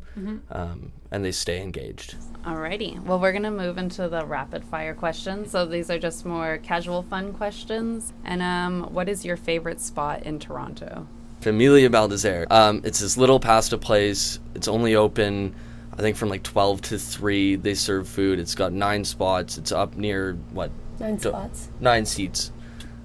um, 0.51 0.91
and 1.11 1.23
they 1.23 1.31
stay 1.31 1.61
engaged. 1.61 2.15
Alrighty. 2.43 3.01
Well, 3.03 3.19
we're 3.19 3.31
going 3.31 3.43
to 3.43 3.51
move 3.51 3.77
into 3.77 4.07
the 4.07 4.25
rapid 4.25 4.63
fire 4.63 4.93
questions. 4.93 5.51
So 5.51 5.65
these 5.65 5.89
are 5.89 5.99
just 5.99 6.25
more 6.25 6.57
casual, 6.59 7.03
fun 7.03 7.33
questions. 7.33 8.13
And 8.23 8.41
um, 8.41 8.93
what 8.93 9.09
is 9.09 9.25
your 9.25 9.37
favorite 9.37 9.81
spot 9.81 10.23
in 10.23 10.39
Toronto? 10.39 11.07
Famiglia 11.41 11.89
Baldassarre. 11.89 12.51
Um, 12.51 12.81
it's 12.83 12.99
this 12.99 13.17
little 13.17 13.39
pasta 13.39 13.77
place. 13.77 14.39
It's 14.55 14.67
only 14.67 14.95
open, 14.95 15.55
I 15.93 15.97
think, 15.97 16.17
from 16.17 16.29
like 16.29 16.43
12 16.43 16.81
to 16.83 16.97
3. 16.97 17.55
They 17.57 17.73
serve 17.73 18.07
food. 18.07 18.39
It's 18.39 18.55
got 18.55 18.73
nine 18.73 19.03
spots. 19.05 19.57
It's 19.57 19.71
up 19.71 19.95
near, 19.95 20.33
what? 20.51 20.71
Nine 20.99 21.17
Do- 21.17 21.29
spots. 21.29 21.69
Nine 21.79 22.05
seats. 22.05 22.51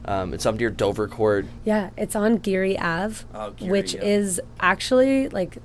Um, 0.05 0.35
it's 0.35 0.47
up 0.47 0.57
near 0.57 0.71
Dovercourt. 0.71 1.47
Yeah, 1.65 1.91
it's 1.97 2.17
on 2.17 2.37
Geary 2.37 2.79
Ave, 2.79 3.25
Oh, 3.35 3.51
Geary, 3.53 3.71
which 3.71 3.95
yeah. 3.95 4.03
is 4.03 4.41
actually 4.61 5.29
like 5.29 5.59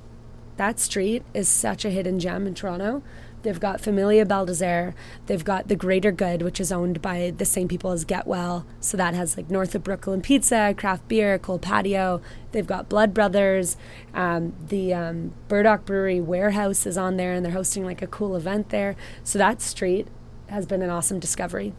that 0.57 0.79
street 0.79 1.23
is 1.33 1.47
such 1.47 1.85
a 1.85 1.89
hidden 1.89 2.19
gem 2.19 2.45
in 2.47 2.53
Toronto. 2.53 3.01
They've 3.43 3.59
got 3.59 3.79
Famiglia 3.81 4.25
Baldassarre. 4.25 4.93
They've 5.27 5.43
got 5.45 5.67
the 5.67 5.75
Greater 5.75 6.11
Good, 6.11 6.41
which 6.41 6.59
is 6.59 6.71
owned 6.71 7.01
by 7.01 7.31
the 7.37 7.45
same 7.45 7.67
people 7.67 7.91
as 7.91 8.03
Get 8.03 8.25
Well. 8.27 8.65
So 8.81 8.97
that 8.97 9.13
has 9.13 9.37
like 9.37 9.49
North 9.49 9.73
of 9.75 9.83
Brooklyn 9.83 10.21
Pizza, 10.21 10.73
craft 10.75 11.07
beer, 11.07 11.37
cold 11.37 11.61
patio. 11.61 12.19
They've 12.51 12.65
got 12.65 12.89
Blood 12.89 13.13
Brothers. 13.13 13.77
Um, 14.13 14.53
the 14.67 14.93
um, 14.93 15.33
Burdock 15.47 15.85
Brewery 15.85 16.19
warehouse 16.19 16.85
is 16.87 16.97
on 16.97 17.17
there, 17.17 17.31
and 17.33 17.45
they're 17.45 17.53
hosting 17.53 17.85
like 17.85 18.01
a 18.01 18.07
cool 18.07 18.35
event 18.35 18.69
there. 18.69 18.95
So 19.23 19.37
that 19.39 19.61
street 19.61 20.07
has 20.47 20.65
been 20.65 20.81
an 20.81 20.89
awesome 20.89 21.19
discovery. 21.19 21.73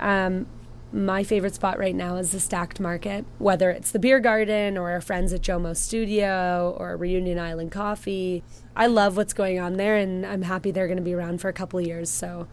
Um, 0.00 0.46
my 0.92 1.24
favorite 1.24 1.54
spot 1.54 1.78
right 1.78 1.94
now 1.94 2.16
is 2.16 2.30
the 2.30 2.38
Stackt 2.38 2.78
Market, 2.78 3.24
whether 3.38 3.70
it's 3.70 3.90
the 3.90 3.98
beer 3.98 4.20
garden 4.20 4.78
or 4.78 4.90
our 4.90 5.00
friends 5.00 5.32
at 5.32 5.40
Jomo 5.40 5.76
Studio 5.76 6.76
or 6.78 6.96
Reunion 6.96 7.38
Island 7.38 7.72
Coffee. 7.72 8.44
I 8.76 8.86
love 8.86 9.16
what's 9.16 9.32
going 9.32 9.58
on 9.58 9.74
there, 9.74 9.96
and 9.96 10.24
I'm 10.24 10.42
happy 10.42 10.70
they're 10.70 10.86
going 10.86 10.98
to 10.98 11.02
be 11.02 11.14
around 11.14 11.40
for 11.40 11.48
a 11.48 11.52
couple 11.52 11.80
years. 11.80 12.10
So 12.10 12.46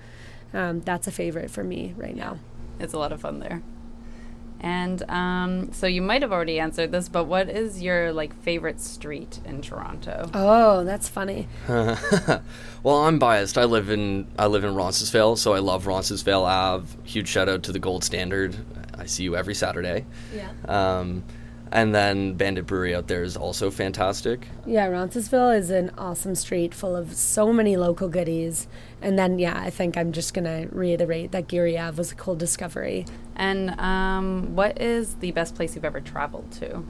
um, 0.54 0.82
that's 0.82 1.08
a 1.08 1.12
favorite 1.12 1.52
for 1.52 1.64
me 1.64 1.94
right 1.98 2.16
now. 2.16 2.40
It's 2.80 2.94
a 2.94 3.00
lot 3.00 3.12
of 3.12 3.22
fun 3.22 3.40
there. 3.40 3.62
And 4.62 5.02
um, 5.10 5.74
so 5.74 5.88
you 5.88 6.04
might 6.04 6.22
have 6.22 6.32
already 6.32 6.60
answered 6.60 6.92
this, 6.92 7.10
but 7.10 7.26
what 7.26 7.50
is 7.50 7.82
your 7.82 8.14
like 8.14 8.34
favorite 8.44 8.80
street 8.80 9.40
in 9.44 9.62
Toronto? 9.62 10.30
Oh, 10.36 10.84
that's 10.84 11.10
funny. 11.10 11.48
well, 11.68 12.44
I'm 12.86 13.18
biased. 13.18 13.58
I 13.58 13.64
live 13.64 13.90
in 13.90 14.28
I 14.38 14.46
live 14.46 14.64
in 14.64 14.76
Roncesvalles, 14.76 15.42
so 15.42 15.54
I 15.54 15.60
love 15.60 15.88
Roncesvalles 15.88 16.48
Ave. 16.48 16.98
Huge 17.04 17.28
shout 17.28 17.50
out 17.50 17.64
to 17.64 17.72
the 17.72 17.80
Gold 17.80 18.04
Standard. 18.04 18.56
I 18.96 19.08
see 19.08 19.24
you 19.24 19.36
every 19.36 19.56
Saturday. 19.56 20.06
Yeah. 20.34 20.52
Um, 20.66 21.24
and 21.72 21.96
then 21.96 22.34
Bandit 22.34 22.66
Brewery 22.66 22.94
out 22.94 23.08
there 23.08 23.24
is 23.24 23.38
also 23.38 23.72
fantastic. 23.72 24.48
Yeah, 24.66 24.88
Roncesvalles 24.88 25.66
is 25.66 25.70
an 25.70 25.92
awesome 25.98 26.36
street 26.36 26.74
full 26.74 26.96
of 26.96 27.14
so 27.14 27.54
many 27.54 27.78
local 27.78 28.10
goodies. 28.10 28.68
And 29.02 29.18
then, 29.18 29.40
yeah, 29.40 29.58
I 29.58 29.70
think 29.70 29.98
I'm 29.98 30.12
just 30.12 30.34
going 30.34 30.46
to 30.46 30.74
reiterate 30.76 31.32
that 31.32 31.48
Geary 31.48 31.78
Ave 31.78 31.98
was 31.98 32.12
a 32.12 32.16
cool 32.16 32.36
discovery. 32.36 33.06
And 33.36 33.80
um, 33.80 34.56
what 34.56 34.82
is 34.82 35.16
the 35.16 35.32
best 35.32 35.56
place 35.56 35.76
you've 35.76 35.86
ever 35.86 36.02
traveled 36.02 36.52
to? 36.54 36.84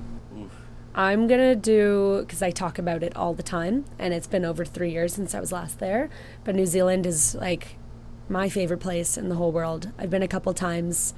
I'm 0.94 1.28
gonna 1.28 1.56
do 1.56 2.20
because 2.20 2.42
I 2.42 2.52
talk 2.52 2.78
about 2.78 3.02
it 3.02 3.16
all 3.16 3.34
the 3.34 3.44
time, 3.44 3.86
and 3.98 4.14
it's 4.14 4.28
been 4.28 4.44
over 4.44 4.66
three 4.66 4.92
years 4.92 5.14
since 5.14 5.34
I 5.34 5.40
was 5.40 5.54
last 5.54 5.80
there. 5.80 6.10
But 6.44 6.56
New 6.56 6.66
Zealand 6.66 7.06
is 7.06 7.34
like 7.36 7.78
my 8.28 8.50
favorite 8.50 8.80
place 8.80 9.18
in 9.18 9.30
the 9.30 9.36
whole 9.36 9.54
world. 9.54 9.92
I've 9.98 10.10
been 10.10 10.24
a 10.24 10.28
couple 10.28 10.54
times. 10.54 11.14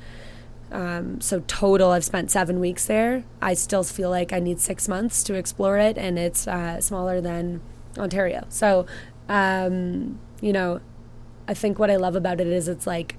Um, 0.74 1.22
so 1.22 1.44
total, 1.46 1.92
I've 1.92 2.04
spent 2.04 2.32
seven 2.32 2.60
weeks 2.60 2.88
there. 2.88 3.24
I 3.42 3.54
still 3.54 3.84
feel 3.84 4.10
like 4.10 4.34
I 4.34 4.40
need 4.40 4.60
six 4.60 4.88
months 4.88 5.24
to 5.26 5.36
explore 5.36 5.78
it, 5.78 6.00
and 6.00 6.18
it's 6.18 6.48
uh, 6.48 6.82
smaller 6.82 7.22
than 7.22 7.62
Ontario. 7.98 8.46
So, 8.50 8.88
um, 9.30 10.20
you 10.42 10.52
know, 10.52 10.82
I 11.48 11.54
think 11.54 11.78
what 11.78 11.92
I 11.92 11.96
love 11.96 12.16
about 12.16 12.42
it 12.42 12.48
is 12.48 12.68
it's 12.68 12.88
like 12.88 13.16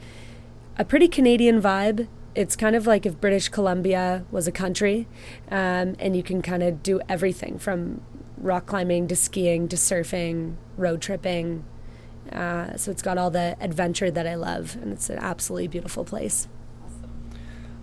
a 0.76 0.84
pretty 0.84 1.06
Canadian 1.06 1.62
vibe. 1.62 2.08
It's 2.34 2.56
kind 2.56 2.74
of 2.74 2.88
like 2.88 3.06
if 3.06 3.20
British 3.20 3.48
Columbia 3.48 4.24
was 4.32 4.48
a 4.48 4.52
country, 4.52 5.06
um, 5.48 5.94
and 6.00 6.16
you 6.16 6.24
can 6.24 6.42
kind 6.42 6.64
of 6.64 6.82
do 6.82 7.00
everything 7.08 7.60
from 7.60 8.00
rock 8.36 8.66
climbing 8.66 9.06
to 9.06 9.14
skiing 9.14 9.68
to 9.68 9.76
surfing, 9.76 10.56
road 10.76 11.00
tripping. 11.00 11.64
Uh, 12.32 12.76
so 12.76 12.90
it's 12.90 13.02
got 13.02 13.16
all 13.16 13.30
the 13.30 13.56
adventure 13.60 14.10
that 14.10 14.26
I 14.26 14.34
love, 14.34 14.76
and 14.82 14.92
it's 14.92 15.08
an 15.08 15.18
absolutely 15.18 15.68
beautiful 15.68 16.04
place. 16.04 16.48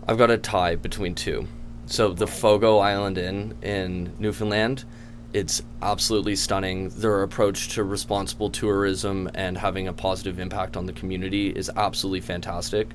I've 0.07 0.17
got 0.17 0.31
a 0.31 0.37
tie 0.37 0.75
between 0.75 1.15
two. 1.15 1.47
So 1.85 2.13
the 2.13 2.27
Fogo 2.27 2.79
Island 2.79 3.17
Inn 3.17 3.55
in 3.61 4.13
Newfoundland, 4.19 4.85
it's 5.33 5.61
absolutely 5.81 6.35
stunning. 6.35 6.89
Their 6.89 7.23
approach 7.23 7.69
to 7.75 7.83
responsible 7.83 8.49
tourism 8.49 9.29
and 9.33 9.57
having 9.57 9.87
a 9.87 9.93
positive 9.93 10.39
impact 10.39 10.75
on 10.77 10.85
the 10.85 10.93
community 10.93 11.49
is 11.49 11.69
absolutely 11.75 12.21
fantastic. 12.21 12.89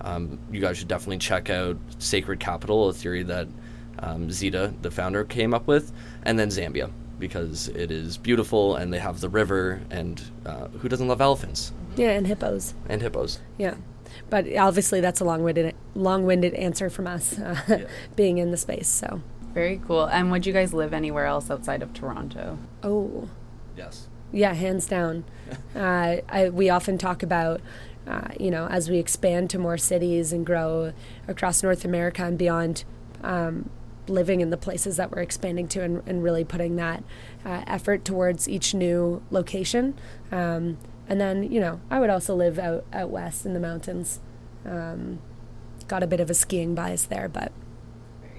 Um, 0.00 0.38
you 0.50 0.60
guys 0.60 0.78
should 0.78 0.88
definitely 0.88 1.18
check 1.18 1.48
out 1.50 1.76
Sacred 1.98 2.40
Capital, 2.40 2.88
a 2.88 2.92
theory 2.92 3.22
that 3.24 3.48
um, 4.00 4.30
Zita, 4.30 4.72
the 4.82 4.90
founder, 4.90 5.24
came 5.24 5.54
up 5.54 5.66
with, 5.66 5.92
and 6.24 6.38
then 6.38 6.48
Zambia 6.48 6.90
because 7.18 7.68
it 7.68 7.92
is 7.92 8.16
beautiful 8.18 8.74
and 8.74 8.92
they 8.92 8.98
have 8.98 9.20
the 9.20 9.28
river 9.28 9.80
and 9.90 10.20
uh, 10.44 10.66
who 10.80 10.88
doesn't 10.88 11.06
love 11.06 11.20
elephants 11.20 11.72
Yeah, 11.94 12.08
and 12.10 12.26
hippos. 12.26 12.74
and 12.88 13.00
hippos? 13.00 13.38
Yeah, 13.58 13.74
but 14.30 14.46
obviously 14.56 15.00
that's 15.00 15.20
a 15.20 15.24
long-winded, 15.24 15.74
long-winded 15.94 16.54
answer 16.54 16.90
from 16.90 17.06
us, 17.06 17.38
uh, 17.38 17.86
being 18.16 18.38
in 18.38 18.50
the 18.50 18.56
space. 18.56 18.88
So, 18.88 19.20
Very 19.54 19.80
cool. 19.86 20.04
And 20.06 20.30
would 20.30 20.46
you 20.46 20.52
guys 20.52 20.72
live 20.72 20.92
anywhere 20.92 21.26
else 21.26 21.50
outside 21.50 21.82
of 21.82 21.92
Toronto? 21.92 22.58
oh, 22.82 23.28
Yes. 23.76 24.08
Yeah, 24.32 24.54
hands 24.54 24.86
down. 24.86 25.24
uh, 25.76 26.16
I, 26.28 26.48
we 26.50 26.70
often 26.70 26.96
talk 26.98 27.22
about, 27.22 27.60
uh, 28.06 28.28
you 28.40 28.50
know, 28.50 28.66
as 28.68 28.88
we 28.88 28.98
expand 28.98 29.50
to 29.50 29.58
more 29.58 29.76
cities 29.78 30.32
and 30.32 30.44
grow 30.44 30.92
across 31.28 31.62
North 31.62 31.84
America 31.84 32.24
and 32.24 32.38
beyond, 32.38 32.84
um, 33.22 33.68
living 34.08 34.40
in 34.40 34.50
the 34.50 34.56
places 34.56 34.96
that 34.96 35.10
we're 35.12 35.22
expanding 35.22 35.68
to 35.68 35.82
and, 35.82 36.02
and 36.06 36.22
really 36.24 36.44
putting 36.44 36.76
that 36.76 37.04
uh, 37.44 37.62
effort 37.66 38.04
towards 38.04 38.48
each 38.48 38.74
new 38.74 39.22
location. 39.30 39.94
Um, 40.32 40.78
and 41.12 41.20
then, 41.20 41.52
you 41.52 41.60
know, 41.60 41.78
I 41.90 42.00
would 42.00 42.08
also 42.08 42.34
live 42.34 42.58
out, 42.58 42.86
out 42.90 43.10
west 43.10 43.44
in 43.44 43.52
the 43.52 43.60
mountains. 43.60 44.18
Um, 44.64 45.18
got 45.86 46.02
a 46.02 46.06
bit 46.06 46.20
of 46.20 46.30
a 46.30 46.34
skiing 46.34 46.74
bias 46.74 47.04
there, 47.04 47.28
but 47.28 47.52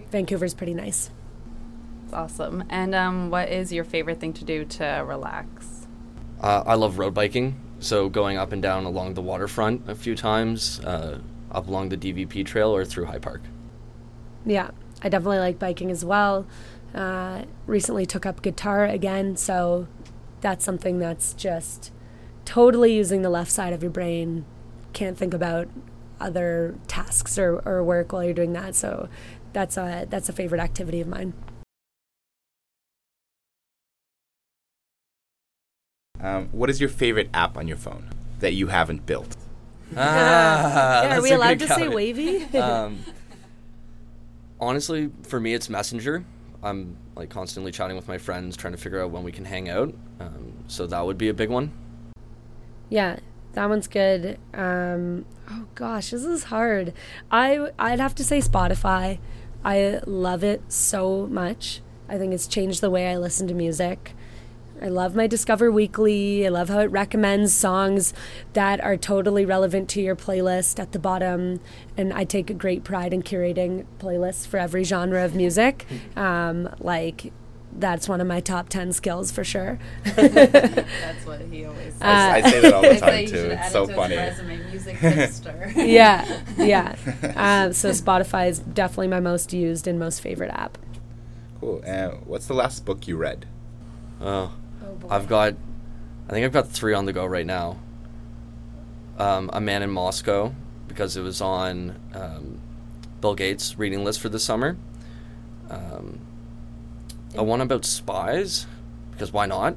Vancouver's 0.09 0.55
pretty 0.55 0.73
nice. 0.73 1.12
It's 2.03 2.13
awesome. 2.13 2.63
And 2.71 2.95
um, 2.95 3.29
what 3.29 3.49
is 3.49 3.71
your 3.71 3.83
favorite 3.83 4.19
thing 4.19 4.33
to 4.33 4.43
do 4.43 4.65
to 4.65 5.05
relax? 5.05 5.86
Uh, 6.41 6.63
I 6.65 6.73
love 6.73 6.97
road 6.97 7.13
biking, 7.13 7.62
so 7.77 8.09
going 8.09 8.38
up 8.38 8.51
and 8.51 8.62
down 8.63 8.86
along 8.86 9.13
the 9.13 9.21
waterfront 9.21 9.88
a 9.88 9.93
few 9.93 10.15
times. 10.15 10.79
Uh, 10.79 11.19
up 11.51 11.67
along 11.67 11.89
the 11.89 11.97
DVP 11.97 12.43
trail 12.43 12.75
or 12.75 12.86
through 12.86 13.05
High 13.05 13.19
Park. 13.19 13.43
Yeah, 14.47 14.71
I 15.03 15.09
definitely 15.09 15.38
like 15.38 15.59
biking 15.59 15.91
as 15.91 16.03
well. 16.03 16.47
Uh, 16.95 17.43
recently 17.67 18.07
took 18.07 18.25
up 18.25 18.41
guitar 18.41 18.83
again, 18.86 19.38
so 19.38 19.88
that's 20.41 20.65
something 20.65 20.97
that's 20.97 21.36
just 21.36 21.91
totally 22.45 22.93
using 22.93 23.21
the 23.21 23.29
left 23.29 23.51
side 23.51 23.73
of 23.73 23.82
your 23.82 23.91
brain. 23.91 24.45
Can't 24.93 25.17
think 25.17 25.34
about 25.34 25.67
other 26.19 26.75
tasks 26.88 27.38
or, 27.38 27.62
or 27.65 27.84
work 27.84 28.13
while 28.13 28.23
you're 28.23 28.34
doing 28.34 28.53
that. 28.53 28.75
So 28.75 29.10
that's 29.51 29.77
a 29.77 30.06
that's 30.10 30.29
a 30.29 30.34
favorite 30.34 30.62
activity 30.62 31.01
of 31.01 31.08
mine. 31.08 31.34
Um, 36.19 36.47
what 36.53 36.69
is 36.69 36.79
your 36.79 36.89
favorite 36.89 37.29
app 37.34 37.58
on 37.58 37.67
your 37.67 37.75
phone 37.75 38.10
that 38.39 38.53
you 38.53 38.67
haven't 38.67 39.06
built? 39.06 39.36
Ah, 39.95 39.99
yeah, 41.03 41.17
are 41.17 41.21
we 41.21 41.32
allowed 41.32 41.60
to 41.60 41.67
say 41.67 41.82
count. 41.82 41.93
wavy? 41.93 42.43
um, 42.58 42.99
honestly, 44.60 45.12
for 45.23 45.39
me, 45.39 45.53
it's 45.53 45.69
Messenger. 45.69 46.23
I'm 46.63 46.95
like 47.15 47.29
constantly 47.29 47.73
chatting 47.73 47.97
with 47.97 48.08
my 48.08 48.17
friends, 48.17 48.56
trying 48.56 48.73
to 48.73 48.79
figure 48.79 49.01
out 49.01 49.12
when 49.12 49.23
we 49.23 49.34
can 49.34 49.43
hang 49.43 49.69
out. 49.69 49.93
Um, 50.21 50.53
so 50.67 50.88
that 50.88 51.06
would 51.06 51.17
be 51.17 51.27
a 51.27 51.34
big 51.34 51.49
one. 51.49 51.71
Yeah, 52.93 53.17
that 53.53 53.69
one's 53.69 53.88
good. 53.88 54.38
Um, 54.53 55.25
oh 55.49 55.65
gosh, 55.73 56.12
this 56.12 56.23
is 56.23 56.43
hard. 56.43 56.93
I 57.32 57.71
I'd 57.79 57.99
have 57.99 58.13
to 58.13 58.23
say 58.23 58.38
Spotify. 58.38 59.17
I 59.65 59.99
love 60.06 60.43
it 60.43 60.62
so 60.71 61.25
much. 61.25 61.82
I 62.08 62.19
think 62.19 62.36
it's 62.36 62.45
changed 62.45 62.82
the 62.82 62.91
way 62.91 63.08
I 63.08 63.17
listen 63.17 63.47
to 63.47 63.56
music. 63.56 64.13
I 64.79 64.89
love 64.89 65.15
my 65.15 65.25
Discover 65.25 65.71
Weekly. 65.71 66.45
I 66.45 66.49
love 66.49 66.69
how 66.69 66.82
it 66.82 66.91
recommends 66.91 67.51
songs 67.51 68.13
that 68.53 68.79
are 68.82 68.95
totally 68.95 69.43
relevant 69.43 69.89
to 69.89 70.01
your 70.01 70.15
playlist 70.15 70.77
at 70.79 70.91
the 70.91 70.99
bottom. 70.99 71.62
And 71.97 72.13
I 72.13 72.25
take 72.25 72.56
great 72.60 72.84
pride 72.84 73.12
in 73.12 73.23
curating 73.23 73.88
playlists 73.97 74.45
for 74.45 74.60
every 74.60 74.84
genre 74.84 75.25
of 75.25 75.34
music. 75.34 75.88
Um, 76.15 76.69
like, 76.77 77.34
that's 77.79 78.07
one 78.09 78.21
of 78.21 78.27
my 78.27 78.39
top 78.39 78.69
10 78.69 78.93
skills 78.93 79.31
for 79.31 79.43
sure. 79.43 79.79
That's 80.03 81.25
what 81.25 81.41
he 81.41 81.65
always 81.65 81.93
says. 81.93 82.01
I, 82.01 82.38
I 82.38 82.41
Uh, 82.41 82.49
say 82.49 82.62
that 82.62 82.73
all 82.73 82.81
the 82.81 82.95
time 82.99 83.25
too. 83.25 83.27
should 83.27 83.51
It's 83.51 83.62
add 83.62 83.71
so 83.71 83.83
it 83.83 83.88
to 83.88 83.93
funny. 83.95 84.15
resume, 84.15 84.57
music 84.69 84.97
hipster. 84.97 85.73
yeah, 85.75 86.41
yeah. 86.57 86.95
Um, 87.36 87.73
so 87.73 87.89
Spotify 87.89 88.49
is 88.49 88.59
definitely 88.59 89.07
my 89.07 89.19
most 89.19 89.53
used 89.53 89.88
and 89.88 89.99
most 89.99 90.21
favorite 90.21 90.51
app. 90.51 90.77
Cool. 91.59 91.81
Uh, 91.86 92.09
what's 92.25 92.47
the 92.47 92.53
last 92.53 92.86
book 92.86 93.07
you 93.07 93.17
read? 93.17 93.45
Oh, 94.21 94.53
I've 95.09 95.27
got, 95.27 95.55
I 96.27 96.31
think 96.31 96.45
I've 96.45 96.51
got 96.53 96.67
three 96.69 96.93
on 96.93 97.05
the 97.05 97.13
go 97.13 97.25
right 97.25 97.45
now. 97.45 97.79
Um, 99.17 99.49
a 99.53 99.62
Man 99.62 99.83
in 99.83 99.89
Moscow, 99.91 100.53
because 100.88 101.15
it 101.17 101.21
was 101.21 101.39
on 101.41 101.99
um, 102.13 102.59
Bill 103.21 103.36
Gates' 103.36 103.77
reading 103.77 104.03
list 104.03 104.19
for 104.19 104.29
the 104.29 104.39
summer. 104.39 104.75
Um, 105.69 106.19
a 107.36 107.43
one 107.43 107.62
about 107.62 107.86
spies, 107.86 108.67
because 109.12 109.32
why 109.34 109.46
not? 109.46 109.76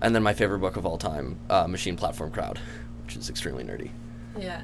And 0.00 0.14
then 0.14 0.22
my 0.22 0.32
favorite 0.34 0.58
book 0.58 0.76
of 0.76 0.84
all 0.84 0.98
time, 0.98 1.38
uh, 1.48 1.66
Machine 1.66 1.96
Platform 1.96 2.30
Crowd, 2.30 2.58
which 3.04 3.16
is 3.16 3.30
extremely 3.30 3.64
nerdy. 3.64 3.90
yeah. 4.38 4.62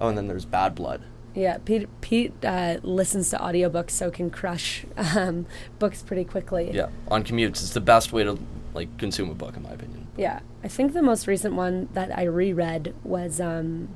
Oh, 0.00 0.08
and 0.08 0.16
then 0.16 0.28
there's 0.28 0.44
Bad 0.44 0.76
Blood. 0.76 1.02
Yeah, 1.34 1.58
Pete, 1.64 1.88
Pete 2.00 2.32
uh, 2.44 2.78
listens 2.82 3.30
to 3.30 3.36
audiobooks 3.38 3.90
so 3.90 4.10
can 4.10 4.30
crush 4.30 4.84
um, 4.96 5.46
books 5.80 6.02
pretty 6.02 6.24
quickly. 6.24 6.70
Yeah, 6.72 6.88
on 7.08 7.24
commutes, 7.24 7.48
it's 7.62 7.70
the 7.74 7.80
best 7.80 8.12
way 8.12 8.22
to 8.22 8.38
like 8.74 8.96
consume 8.98 9.30
a 9.30 9.34
book, 9.34 9.56
in 9.56 9.64
my 9.64 9.70
opinion. 9.70 10.06
Yeah, 10.16 10.40
I 10.62 10.68
think 10.68 10.92
the 10.92 11.02
most 11.02 11.26
recent 11.26 11.54
one 11.54 11.88
that 11.94 12.16
I 12.16 12.24
reread 12.24 12.94
was, 13.02 13.40
um, 13.40 13.88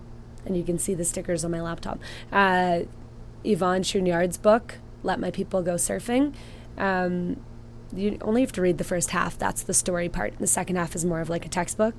and 0.44 0.56
you 0.56 0.64
can 0.64 0.78
see 0.78 0.94
the 0.94 1.04
stickers 1.04 1.44
on 1.44 1.52
my 1.52 1.60
laptop, 1.60 2.00
uh, 2.32 2.80
Yvon 3.44 3.84
Chouinard's 3.84 4.38
book, 4.38 4.78
Let 5.04 5.20
My 5.20 5.30
People 5.30 5.62
Go 5.62 5.74
Surfing. 5.74 6.34
Um, 6.78 7.44
you 7.94 8.18
only 8.22 8.40
have 8.40 8.52
to 8.52 8.62
read 8.62 8.78
the 8.78 8.84
first 8.84 9.10
half. 9.10 9.38
That's 9.38 9.62
the 9.62 9.74
story 9.74 10.08
part. 10.08 10.38
The 10.38 10.46
second 10.46 10.76
half 10.76 10.94
is 10.94 11.04
more 11.04 11.20
of 11.20 11.28
like 11.28 11.44
a 11.44 11.48
textbook, 11.48 11.94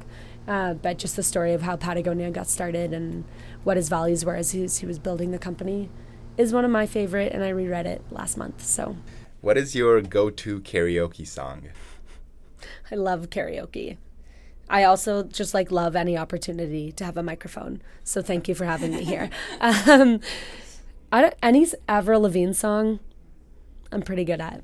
uh, 0.47 0.73
but 0.73 0.97
just 0.97 1.15
the 1.15 1.23
story 1.23 1.53
of 1.53 1.61
how 1.61 1.75
Patagonia 1.75 2.31
got 2.31 2.47
started 2.47 2.93
and 2.93 3.25
what 3.63 3.77
his 3.77 3.89
values 3.89 4.25
were 4.25 4.35
as 4.35 4.51
he 4.51 4.61
was, 4.61 4.77
he 4.77 4.85
was 4.85 4.97
building 4.97 5.31
the 5.31 5.39
company 5.39 5.89
is 6.37 6.53
one 6.53 6.65
of 6.65 6.71
my 6.71 6.85
favorite, 6.85 7.31
and 7.31 7.43
I 7.43 7.49
reread 7.49 7.85
it 7.85 8.01
last 8.09 8.37
month. 8.37 8.63
So 8.63 8.97
What 9.41 9.57
is 9.57 9.75
your 9.75 10.01
go-to 10.01 10.61
karaoke 10.61 11.27
song? 11.27 11.69
I 12.91 12.95
love 12.95 13.29
karaoke. 13.29 13.97
I 14.69 14.83
also 14.83 15.23
just 15.23 15.53
like 15.53 15.71
love 15.71 15.95
any 15.95 16.17
opportunity 16.17 16.91
to 16.93 17.03
have 17.05 17.17
a 17.17 17.23
microphone. 17.23 17.81
So 18.03 18.21
thank 18.21 18.47
you 18.47 18.55
for 18.55 18.65
having 18.65 18.91
me 18.91 19.03
here. 19.03 19.29
Um, 19.61 20.19
I 21.11 21.21
don't, 21.21 21.35
any 21.43 21.67
Avril 21.87 22.21
Lavigne 22.21 22.53
song, 22.53 22.99
I'm 23.93 24.01
pretty 24.01 24.23
good 24.25 24.41
at. 24.41 24.63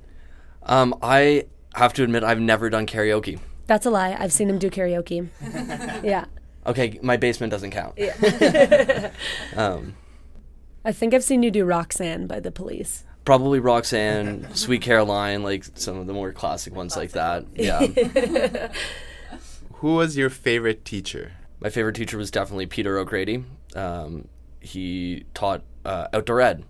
Um, 0.63 0.95
I 1.01 1.45
have 1.75 1.93
to 1.93 2.03
admit, 2.03 2.23
I've 2.23 2.39
never 2.39 2.69
done 2.69 2.85
karaoke. 2.85 3.39
That's 3.67 3.85
a 3.85 3.89
lie. 3.89 4.15
I've 4.19 4.33
seen 4.33 4.49
him 4.49 4.57
do 4.59 4.69
karaoke. 4.69 5.27
yeah. 6.03 6.25
Okay, 6.65 6.99
my 7.01 7.17
basement 7.17 7.51
doesn't 7.51 7.71
count. 7.71 7.97
um, 9.55 9.95
I 10.83 10.91
think 10.91 11.13
I've 11.13 11.23
seen 11.23 11.43
you 11.43 11.51
do 11.51 11.65
Roxanne 11.65 12.27
by 12.27 12.39
the 12.39 12.51
police. 12.51 13.05
probably 13.25 13.59
Roxanne, 13.59 14.47
Sweet 14.55 14.81
Caroline, 14.81 15.43
like 15.43 15.63
some 15.75 15.97
of 15.97 16.07
the 16.07 16.13
more 16.13 16.31
classic 16.33 16.73
ones 16.75 16.97
like 16.97 17.11
that. 17.11 17.45
Yeah. 17.55 17.85
Who 19.75 19.95
was 19.95 20.17
your 20.17 20.29
favorite 20.29 20.83
teacher? 20.83 21.33
My 21.59 21.69
favorite 21.69 21.95
teacher 21.95 22.17
was 22.17 22.31
definitely 22.31 22.65
Peter 22.65 22.97
O'Grady. 22.97 23.45
Um, 23.75 24.27
he 24.59 25.25
taught 25.33 25.61
uh, 25.85 26.07
outdoor 26.13 26.41
ed, 26.41 26.63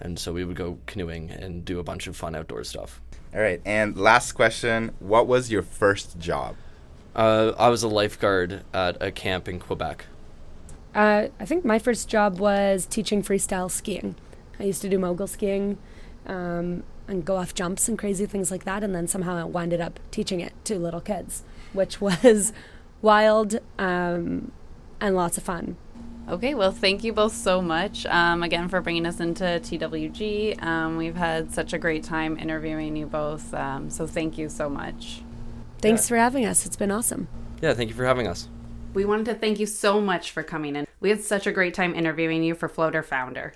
and 0.00 0.18
so 0.18 0.32
we 0.32 0.44
would 0.44 0.56
go 0.56 0.78
canoeing 0.86 1.30
and 1.30 1.64
do 1.64 1.78
a 1.78 1.82
bunch 1.82 2.06
of 2.06 2.16
fun 2.16 2.34
outdoor 2.34 2.64
stuff. 2.64 3.00
All 3.34 3.40
right. 3.40 3.60
And 3.64 3.96
last 3.96 4.32
question: 4.32 4.92
What 5.00 5.26
was 5.26 5.50
your 5.50 5.62
first 5.62 6.18
job? 6.18 6.56
Uh, 7.14 7.52
I 7.58 7.68
was 7.68 7.82
a 7.82 7.88
lifeguard 7.88 8.62
at 8.72 8.96
a 9.02 9.10
camp 9.10 9.48
in 9.48 9.58
Quebec. 9.58 10.06
Uh, 10.94 11.28
I 11.38 11.44
think 11.44 11.64
my 11.64 11.78
first 11.78 12.08
job 12.08 12.38
was 12.38 12.86
teaching 12.86 13.22
freestyle 13.22 13.70
skiing. 13.70 14.14
I 14.58 14.64
used 14.64 14.82
to 14.82 14.88
do 14.88 14.98
mogul 14.98 15.26
skiing 15.26 15.78
um, 16.26 16.82
and 17.06 17.24
go 17.24 17.36
off 17.36 17.54
jumps 17.54 17.88
and 17.88 17.98
crazy 17.98 18.26
things 18.26 18.50
like 18.50 18.64
that. 18.64 18.82
And 18.82 18.94
then 18.94 19.06
somehow 19.06 19.36
I 19.36 19.44
winded 19.44 19.80
up 19.80 20.00
teaching 20.10 20.40
it 20.40 20.52
to 20.64 20.78
little 20.78 21.00
kids, 21.00 21.42
which 21.72 22.00
was 22.00 22.52
wild 23.02 23.58
um, 23.78 24.52
and 25.00 25.14
lots 25.14 25.36
of 25.38 25.44
fun. 25.44 25.76
Okay, 26.28 26.54
well, 26.54 26.72
thank 26.72 27.04
you 27.04 27.14
both 27.14 27.34
so 27.34 27.62
much 27.62 28.04
um, 28.04 28.42
again 28.42 28.68
for 28.68 28.82
bringing 28.82 29.06
us 29.06 29.18
into 29.18 29.44
TWG. 29.44 30.62
Um, 30.62 30.98
we've 30.98 31.16
had 31.16 31.50
such 31.54 31.72
a 31.72 31.78
great 31.78 32.04
time 32.04 32.36
interviewing 32.38 32.96
you 32.96 33.06
both, 33.06 33.54
um, 33.54 33.88
so 33.88 34.06
thank 34.06 34.36
you 34.36 34.50
so 34.50 34.68
much. 34.68 35.22
Thanks 35.80 36.06
for 36.06 36.16
having 36.16 36.44
us. 36.44 36.66
It's 36.66 36.76
been 36.76 36.90
awesome. 36.90 37.28
Yeah, 37.62 37.72
thank 37.72 37.88
you 37.88 37.94
for 37.94 38.04
having 38.04 38.26
us. 38.26 38.48
We 38.92 39.06
wanted 39.06 39.24
to 39.26 39.34
thank 39.34 39.58
you 39.58 39.64
so 39.64 40.02
much 40.02 40.30
for 40.30 40.42
coming 40.42 40.76
in. 40.76 40.86
We 41.00 41.08
had 41.08 41.22
such 41.22 41.46
a 41.46 41.52
great 41.52 41.72
time 41.72 41.94
interviewing 41.94 42.42
you 42.42 42.54
for 42.54 42.68
Floater 42.68 43.02
Founder. 43.02 43.54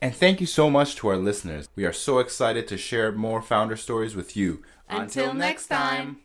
And 0.00 0.14
thank 0.14 0.40
you 0.40 0.46
so 0.46 0.70
much 0.70 0.96
to 0.96 1.08
our 1.08 1.16
listeners. 1.16 1.68
We 1.76 1.84
are 1.84 1.92
so 1.92 2.20
excited 2.20 2.66
to 2.68 2.78
share 2.78 3.12
more 3.12 3.42
founder 3.42 3.76
stories 3.76 4.16
with 4.16 4.34
you. 4.34 4.62
Until 4.88 5.34
next 5.34 5.66
time. 5.66 6.23